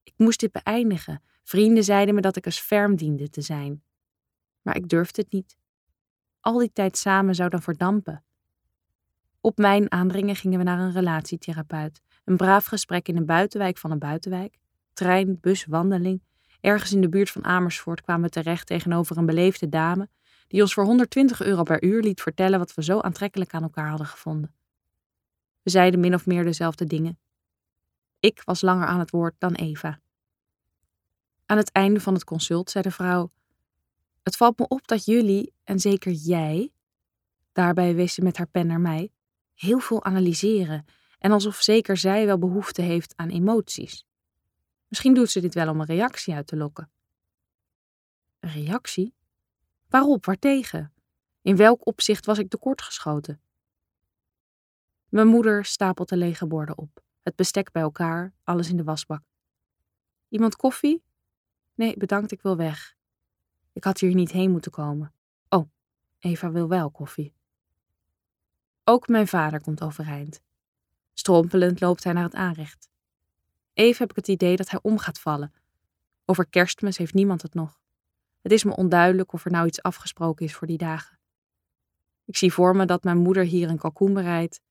Ik 0.03 0.13
moest 0.17 0.39
dit 0.39 0.51
beëindigen. 0.51 1.23
Vrienden 1.43 1.83
zeiden 1.83 2.15
me 2.15 2.21
dat 2.21 2.35
ik 2.35 2.45
als 2.45 2.59
ferm 2.59 2.95
diende 2.95 3.29
te 3.29 3.41
zijn. 3.41 3.83
Maar 4.61 4.75
ik 4.75 4.89
durfde 4.89 5.21
het 5.21 5.31
niet. 5.31 5.57
Al 6.39 6.57
die 6.57 6.71
tijd 6.73 6.97
samen 6.97 7.35
zou 7.35 7.49
dan 7.49 7.61
verdampen. 7.61 8.23
Op 9.41 9.57
mijn 9.57 9.91
aandringen 9.91 10.35
gingen 10.35 10.57
we 10.57 10.63
naar 10.63 10.79
een 10.79 10.91
relatietherapeut. 10.91 12.01
Een 12.23 12.37
braaf 12.37 12.65
gesprek 12.65 13.07
in 13.07 13.17
een 13.17 13.25
buitenwijk 13.25 13.77
van 13.77 13.91
een 13.91 13.99
buitenwijk. 13.99 14.57
Trein, 14.93 15.39
bus, 15.39 15.65
wandeling. 15.65 16.21
Ergens 16.61 16.93
in 16.93 17.01
de 17.01 17.09
buurt 17.09 17.29
van 17.29 17.45
Amersfoort 17.45 18.01
kwamen 18.01 18.23
we 18.23 18.29
terecht 18.29 18.67
tegenover 18.67 19.17
een 19.17 19.25
beleefde 19.25 19.69
dame 19.69 20.09
die 20.47 20.61
ons 20.61 20.73
voor 20.73 20.83
120 20.83 21.41
euro 21.41 21.63
per 21.63 21.83
uur 21.83 22.01
liet 22.01 22.21
vertellen 22.21 22.59
wat 22.59 22.73
we 22.73 22.83
zo 22.83 22.99
aantrekkelijk 22.99 23.53
aan 23.53 23.63
elkaar 23.63 23.89
hadden 23.89 24.07
gevonden. 24.07 24.53
We 25.61 25.69
zeiden 25.69 25.99
min 25.99 26.13
of 26.13 26.25
meer 26.25 26.43
dezelfde 26.43 26.85
dingen. 26.85 27.19
Ik 28.19 28.41
was 28.43 28.61
langer 28.61 28.87
aan 28.87 28.99
het 28.99 29.11
woord 29.11 29.35
dan 29.37 29.53
Eva. 29.53 29.99
Aan 31.45 31.57
het 31.57 31.71
einde 31.71 31.99
van 31.99 32.13
het 32.13 32.23
consult 32.23 32.69
zei 32.69 32.83
de 32.83 32.91
vrouw: 32.91 33.31
Het 34.23 34.35
valt 34.35 34.59
me 34.59 34.67
op 34.67 34.87
dat 34.87 35.05
jullie, 35.05 35.53
en 35.63 35.79
zeker 35.79 36.11
jij, 36.11 36.71
daarbij 37.51 37.95
wees 37.95 38.13
ze 38.13 38.21
met 38.21 38.37
haar 38.37 38.47
pen 38.47 38.67
naar 38.67 38.79
mij, 38.79 39.11
heel 39.53 39.79
veel 39.79 40.03
analyseren 40.03 40.85
en 41.19 41.31
alsof 41.31 41.55
zeker 41.55 41.97
zij 41.97 42.25
wel 42.25 42.37
behoefte 42.37 42.81
heeft 42.81 43.13
aan 43.15 43.29
emoties. 43.29 44.05
Misschien 44.87 45.13
doet 45.13 45.29
ze 45.29 45.39
dit 45.39 45.53
wel 45.53 45.69
om 45.69 45.79
een 45.79 45.85
reactie 45.85 46.33
uit 46.33 46.47
te 46.47 46.55
lokken. 46.55 46.89
Een 48.39 48.51
reactie? 48.51 49.13
Waarop, 49.87 50.25
waartegen? 50.25 50.93
In 51.41 51.55
welk 51.55 51.85
opzicht 51.85 52.25
was 52.25 52.37
ik 52.37 52.49
tekortgeschoten? 52.49 53.41
Mijn 55.09 55.27
moeder 55.27 55.65
stapelt 55.65 56.09
de 56.09 56.17
lege 56.17 56.47
borden 56.47 56.77
op, 56.77 57.03
het 57.21 57.35
bestek 57.35 57.71
bij 57.71 57.81
elkaar, 57.81 58.33
alles 58.43 58.69
in 58.69 58.77
de 58.77 58.83
wasbak. 58.83 59.21
Iemand 60.29 60.55
koffie? 60.55 61.03
Nee, 61.75 61.97
bedankt, 61.97 62.31
ik 62.31 62.41
wil 62.41 62.57
weg. 62.57 62.95
Ik 63.73 63.83
had 63.83 63.99
hier 63.99 64.13
niet 64.13 64.31
heen 64.31 64.51
moeten 64.51 64.71
komen. 64.71 65.13
Oh, 65.49 65.69
Eva 66.19 66.51
wil 66.51 66.67
wel 66.67 66.91
koffie. 66.91 67.33
Ook 68.83 69.07
mijn 69.07 69.27
vader 69.27 69.61
komt 69.61 69.81
overeind. 69.81 70.41
Strompelend 71.13 71.79
loopt 71.79 72.03
hij 72.03 72.13
naar 72.13 72.23
het 72.23 72.35
aanrecht. 72.35 72.89
Even 73.77 73.97
heb 73.97 74.09
ik 74.09 74.15
het 74.15 74.27
idee 74.27 74.55
dat 74.55 74.69
hij 74.69 74.79
om 74.81 74.97
gaat 74.97 75.19
vallen. 75.19 75.53
Over 76.25 76.47
kerstmis 76.47 76.97
heeft 76.97 77.13
niemand 77.13 77.41
het 77.41 77.53
nog. 77.53 77.79
Het 78.41 78.51
is 78.51 78.63
me 78.63 78.75
onduidelijk 78.75 79.33
of 79.33 79.45
er 79.45 79.51
nou 79.51 79.67
iets 79.67 79.81
afgesproken 79.81 80.45
is 80.45 80.53
voor 80.53 80.67
die 80.67 80.77
dagen. 80.77 81.19
Ik 82.25 82.37
zie 82.37 82.53
voor 82.53 82.75
me 82.75 82.85
dat 82.85 83.03
mijn 83.03 83.17
moeder 83.17 83.43
hier 83.43 83.69
een 83.69 83.77
kalkoen 83.77 84.13
bereidt, 84.13 84.61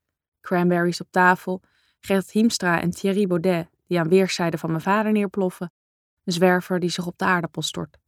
cranberries 0.40 1.00
op 1.00 1.06
tafel, 1.10 1.62
Gert 2.00 2.30
Hiemstra 2.30 2.80
en 2.80 2.90
Thierry 2.90 3.26
Baudet 3.26 3.68
die 3.86 3.98
aan 3.98 4.08
weerszijden 4.08 4.58
van 4.58 4.70
mijn 4.70 4.82
vader 4.82 5.12
neerploffen, 5.12 5.72
een 6.24 6.32
zwerver 6.32 6.80
die 6.80 6.90
zich 6.90 7.06
op 7.06 7.18
de 7.18 7.24
aardappel 7.24 7.62
stort. 7.62 7.98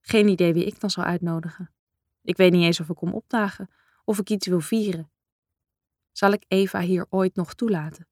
Geen 0.00 0.28
idee 0.28 0.52
wie 0.52 0.66
ik 0.66 0.80
dan 0.80 0.90
zal 0.90 1.04
uitnodigen. 1.04 1.70
Ik 2.22 2.36
weet 2.36 2.52
niet 2.52 2.64
eens 2.64 2.80
of 2.80 2.88
ik 2.88 2.96
kom 2.96 3.12
opdagen 3.12 3.70
of 4.04 4.18
ik 4.18 4.30
iets 4.30 4.46
wil 4.46 4.60
vieren. 4.60 5.10
Zal 6.12 6.32
ik 6.32 6.44
Eva 6.48 6.80
hier 6.80 7.06
ooit 7.08 7.34
nog 7.34 7.54
toelaten? 7.54 8.07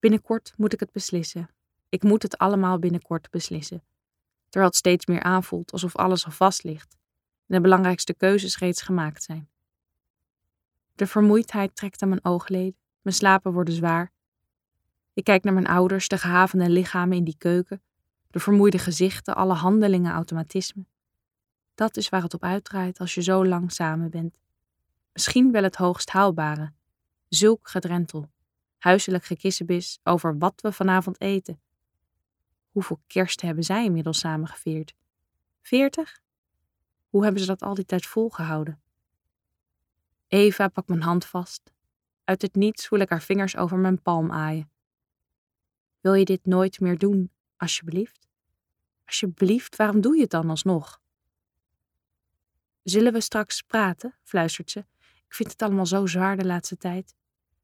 Binnenkort 0.00 0.52
moet 0.56 0.72
ik 0.72 0.80
het 0.80 0.92
beslissen. 0.92 1.50
Ik 1.88 2.02
moet 2.02 2.22
het 2.22 2.38
allemaal 2.38 2.78
binnenkort 2.78 3.30
beslissen. 3.30 3.82
Terwijl 4.48 4.70
het 4.70 4.76
steeds 4.76 5.06
meer 5.06 5.22
aanvoelt 5.22 5.72
alsof 5.72 5.96
alles 5.96 6.24
al 6.24 6.32
vast 6.32 6.64
ligt 6.64 6.98
en 7.46 7.56
de 7.56 7.60
belangrijkste 7.60 8.14
keuzes 8.14 8.58
reeds 8.58 8.82
gemaakt 8.82 9.22
zijn. 9.22 9.48
De 10.94 11.06
vermoeidheid 11.06 11.76
trekt 11.76 12.02
aan 12.02 12.08
mijn 12.08 12.24
oogleden, 12.24 12.76
mijn 13.02 13.16
slapen 13.16 13.52
worden 13.52 13.74
zwaar. 13.74 14.12
Ik 15.12 15.24
kijk 15.24 15.44
naar 15.44 15.54
mijn 15.54 15.66
ouders, 15.66 16.08
de 16.08 16.18
gehavende 16.18 16.68
lichamen 16.68 17.16
in 17.16 17.24
die 17.24 17.36
keuken, 17.38 17.82
de 18.30 18.38
vermoeide 18.38 18.78
gezichten, 18.78 19.36
alle 19.36 19.54
handelingen, 19.54 20.12
automatismen. 20.12 20.88
Dat 21.74 21.96
is 21.96 22.08
waar 22.08 22.22
het 22.22 22.34
op 22.34 22.42
uitdraait 22.42 22.98
als 22.98 23.14
je 23.14 23.22
zo 23.22 23.46
lang 23.46 23.72
samen 23.72 24.10
bent. 24.10 24.38
Misschien 25.12 25.52
wel 25.52 25.62
het 25.62 25.76
hoogst 25.76 26.10
haalbare. 26.10 26.72
Zulk 27.28 27.68
gedrentel. 27.68 28.30
Huiselijk 28.80 29.24
gekissenbis 29.24 29.98
over 30.02 30.38
wat 30.38 30.60
we 30.60 30.72
vanavond 30.72 31.20
eten. 31.20 31.60
Hoeveel 32.70 33.00
kerst 33.06 33.40
hebben 33.40 33.64
zij 33.64 33.84
inmiddels 33.84 34.18
samen 34.18 34.48
gevierd? 34.48 34.94
Veertig? 35.62 36.20
Hoe 37.08 37.22
hebben 37.22 37.40
ze 37.40 37.46
dat 37.46 37.62
al 37.62 37.74
die 37.74 37.84
tijd 37.84 38.06
volgehouden? 38.06 38.82
Eva 40.28 40.68
pakt 40.68 40.88
mijn 40.88 41.02
hand 41.02 41.24
vast. 41.24 41.72
Uit 42.24 42.42
het 42.42 42.54
niets 42.54 42.86
voel 42.86 42.98
ik 42.98 43.08
haar 43.08 43.22
vingers 43.22 43.56
over 43.56 43.78
mijn 43.78 44.02
palm 44.02 44.32
aaien. 44.32 44.70
Wil 46.00 46.14
je 46.14 46.24
dit 46.24 46.46
nooit 46.46 46.80
meer 46.80 46.98
doen, 46.98 47.30
alsjeblieft? 47.56 48.26
Alsjeblieft, 49.06 49.76
waarom 49.76 50.00
doe 50.00 50.14
je 50.14 50.22
het 50.22 50.30
dan 50.30 50.50
alsnog? 50.50 51.00
Zullen 52.82 53.12
we 53.12 53.20
straks 53.20 53.62
praten? 53.62 54.14
fluistert 54.22 54.70
ze. 54.70 54.78
Ik 55.26 55.34
vind 55.34 55.50
het 55.50 55.62
allemaal 55.62 55.86
zo 55.86 56.06
zwaar 56.06 56.36
de 56.36 56.46
laatste 56.46 56.76
tijd. 56.76 57.14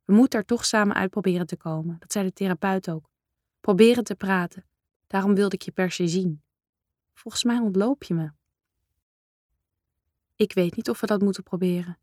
We 0.07 0.13
moeten 0.13 0.39
er 0.39 0.45
toch 0.45 0.65
samen 0.65 0.97
uit 0.97 1.11
proberen 1.11 1.47
te 1.47 1.57
komen. 1.57 1.97
Dat 1.99 2.13
zei 2.13 2.25
de 2.27 2.33
therapeut 2.33 2.91
ook. 2.91 3.11
Proberen 3.61 4.05
te 4.05 4.15
praten. 4.15 4.65
Daarom 5.07 5.35
wilde 5.35 5.55
ik 5.55 5.63
je 5.63 5.71
per 5.71 5.91
se 5.91 6.09
zien. 6.09 6.43
Volgens 7.15 7.45
mij 7.45 7.59
ontloop 7.59 8.03
je 8.03 8.15
me. 8.15 8.31
Ik 10.37 10.53
weet 10.53 10.77
niet 10.77 10.91
of 10.91 11.01
we 11.01 11.07
dat 11.07 11.21
moeten 11.21 11.43
proberen. 11.43 11.99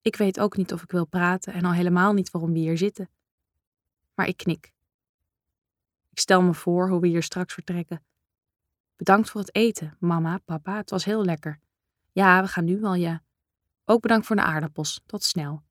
Ik 0.00 0.16
weet 0.16 0.40
ook 0.40 0.56
niet 0.56 0.72
of 0.72 0.82
ik 0.82 0.90
wil 0.90 1.06
praten 1.06 1.52
en 1.52 1.64
al 1.64 1.72
helemaal 1.72 2.12
niet 2.12 2.30
waarom 2.30 2.52
we 2.52 2.58
hier 2.58 2.78
zitten. 2.78 3.10
Maar 4.14 4.26
ik 4.26 4.36
knik. 4.36 4.72
Ik 6.10 6.18
stel 6.18 6.42
me 6.42 6.54
voor 6.54 6.88
hoe 6.88 7.00
we 7.00 7.06
hier 7.06 7.22
straks 7.22 7.54
vertrekken. 7.54 8.02
Bedankt 8.96 9.30
voor 9.30 9.40
het 9.40 9.54
eten, 9.54 9.96
mama, 9.98 10.38
papa, 10.38 10.76
het 10.76 10.90
was 10.90 11.04
heel 11.04 11.24
lekker. 11.24 11.60
Ja, 12.12 12.42
we 12.42 12.48
gaan 12.48 12.64
nu 12.64 12.84
al, 12.84 12.94
ja. 12.94 13.22
Ook 13.84 14.00
bedankt 14.00 14.26
voor 14.26 14.36
de 14.36 14.42
aardappels, 14.42 15.02
tot 15.06 15.22
snel. 15.22 15.62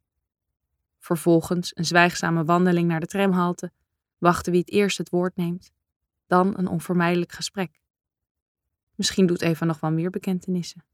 Vervolgens 1.01 1.71
een 1.75 1.85
zwijgzame 1.85 2.43
wandeling 2.43 2.87
naar 2.87 2.99
de 2.99 3.05
tramhalte, 3.05 3.71
wachten 4.17 4.51
wie 4.51 4.61
het 4.61 4.71
eerst 4.71 4.97
het 4.97 5.09
woord 5.09 5.35
neemt, 5.35 5.71
dan 6.27 6.57
een 6.57 6.67
onvermijdelijk 6.67 7.31
gesprek. 7.31 7.79
Misschien 8.95 9.25
doet 9.25 9.41
Eva 9.41 9.65
nog 9.65 9.79
wel 9.79 9.91
meer 9.91 10.09
bekentenissen. 10.09 10.85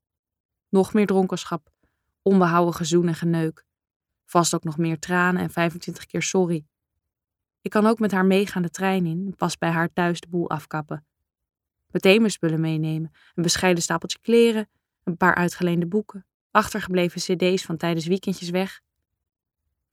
Nog 0.70 0.94
meer 0.94 1.06
dronkenschap, 1.06 1.70
onbehouden 2.22 2.74
gezoen 2.74 3.08
en 3.08 3.16
geneuk. 3.16 3.66
Vast 4.26 4.56
ook 4.56 4.64
nog 4.64 4.78
meer 4.78 5.00
tranen 5.00 5.42
en 5.42 5.50
25 5.50 6.06
keer 6.06 6.22
sorry. 6.22 6.66
Ik 7.62 7.72
kan 7.72 7.86
ook 7.86 8.00
met 8.00 8.12
haar 8.12 8.26
meegaan 8.26 8.62
de 8.62 8.70
trein 8.70 9.06
in 9.06 9.26
en 9.26 9.36
pas 9.36 9.58
bij 9.58 9.70
haar 9.70 9.94
thuis 9.94 10.20
de 10.20 10.28
boel 10.28 10.50
afkappen. 10.50 11.06
Meteen 11.88 12.20
mijn 12.20 12.32
spullen 12.32 12.62
meenemen, 12.62 13.12
een 13.36 13.44
bescheiden 13.44 13.84
stapeltje 13.84 14.20
kleren, 14.22 14.70
een 15.04 15.18
paar 15.18 15.36
uitgeleende 15.36 15.86
boeken, 15.86 16.26
achtergebleven 16.52 17.22
cd's 17.22 17.66
van 17.66 17.78
tijdens 17.78 18.06
weekendjes 18.06 18.50
weg. 18.50 18.82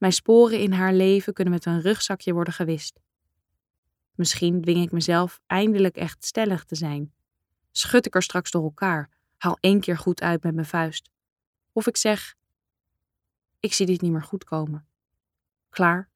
Mijn 0.04 0.16
sporen 0.16 0.58
in 0.58 0.72
haar 0.72 0.92
leven 0.92 1.32
kunnen 1.32 1.52
met 1.52 1.66
een 1.66 1.80
rugzakje 1.80 2.32
worden 2.32 2.54
gewist. 2.54 3.00
Misschien 4.14 4.60
dwing 4.60 4.82
ik 4.82 4.92
mezelf 4.92 5.40
eindelijk 5.46 5.96
echt 5.96 6.24
stellig 6.24 6.64
te 6.64 6.74
zijn. 6.74 7.14
Schud 7.70 8.06
ik 8.06 8.14
er 8.14 8.22
straks 8.22 8.50
door 8.50 8.62
elkaar, 8.62 9.10
haal 9.36 9.56
één 9.60 9.80
keer 9.80 9.98
goed 9.98 10.20
uit 10.20 10.42
met 10.42 10.54
mijn 10.54 10.66
vuist. 10.66 11.10
Of 11.72 11.86
ik 11.86 11.96
zeg: 11.96 12.34
Ik 13.60 13.72
zie 13.72 13.86
dit 13.86 14.00
niet 14.00 14.12
meer 14.12 14.22
goed 14.22 14.44
komen. 14.44 14.86
Klaar. 15.68 16.08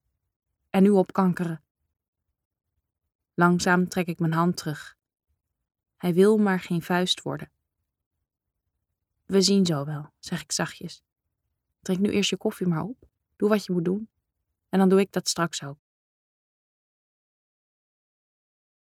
En 0.70 0.82
nu 0.82 0.90
opkankeren. 0.90 1.62
Langzaam 3.34 3.88
trek 3.88 4.06
ik 4.06 4.18
mijn 4.18 4.32
hand 4.32 4.56
terug. 4.56 4.96
Hij 5.96 6.14
wil 6.14 6.38
maar 6.38 6.60
geen 6.60 6.82
vuist 6.82 7.22
worden. 7.22 7.50
We 9.24 9.42
zien 9.42 9.66
zo 9.66 9.84
wel, 9.84 10.12
zeg 10.18 10.42
ik 10.42 10.52
zachtjes. 10.52 11.02
Drink 11.80 12.00
nu 12.00 12.10
eerst 12.10 12.30
je 12.30 12.36
koffie 12.36 12.66
maar 12.66 12.82
op. 12.82 13.08
Doe 13.38 13.48
wat 13.48 13.64
je 13.64 13.72
moet 13.72 13.84
doen. 13.84 14.08
En 14.68 14.78
dan 14.78 14.88
doe 14.88 15.00
ik 15.00 15.12
dat 15.12 15.28
straks 15.28 15.64
ook. 15.64 15.78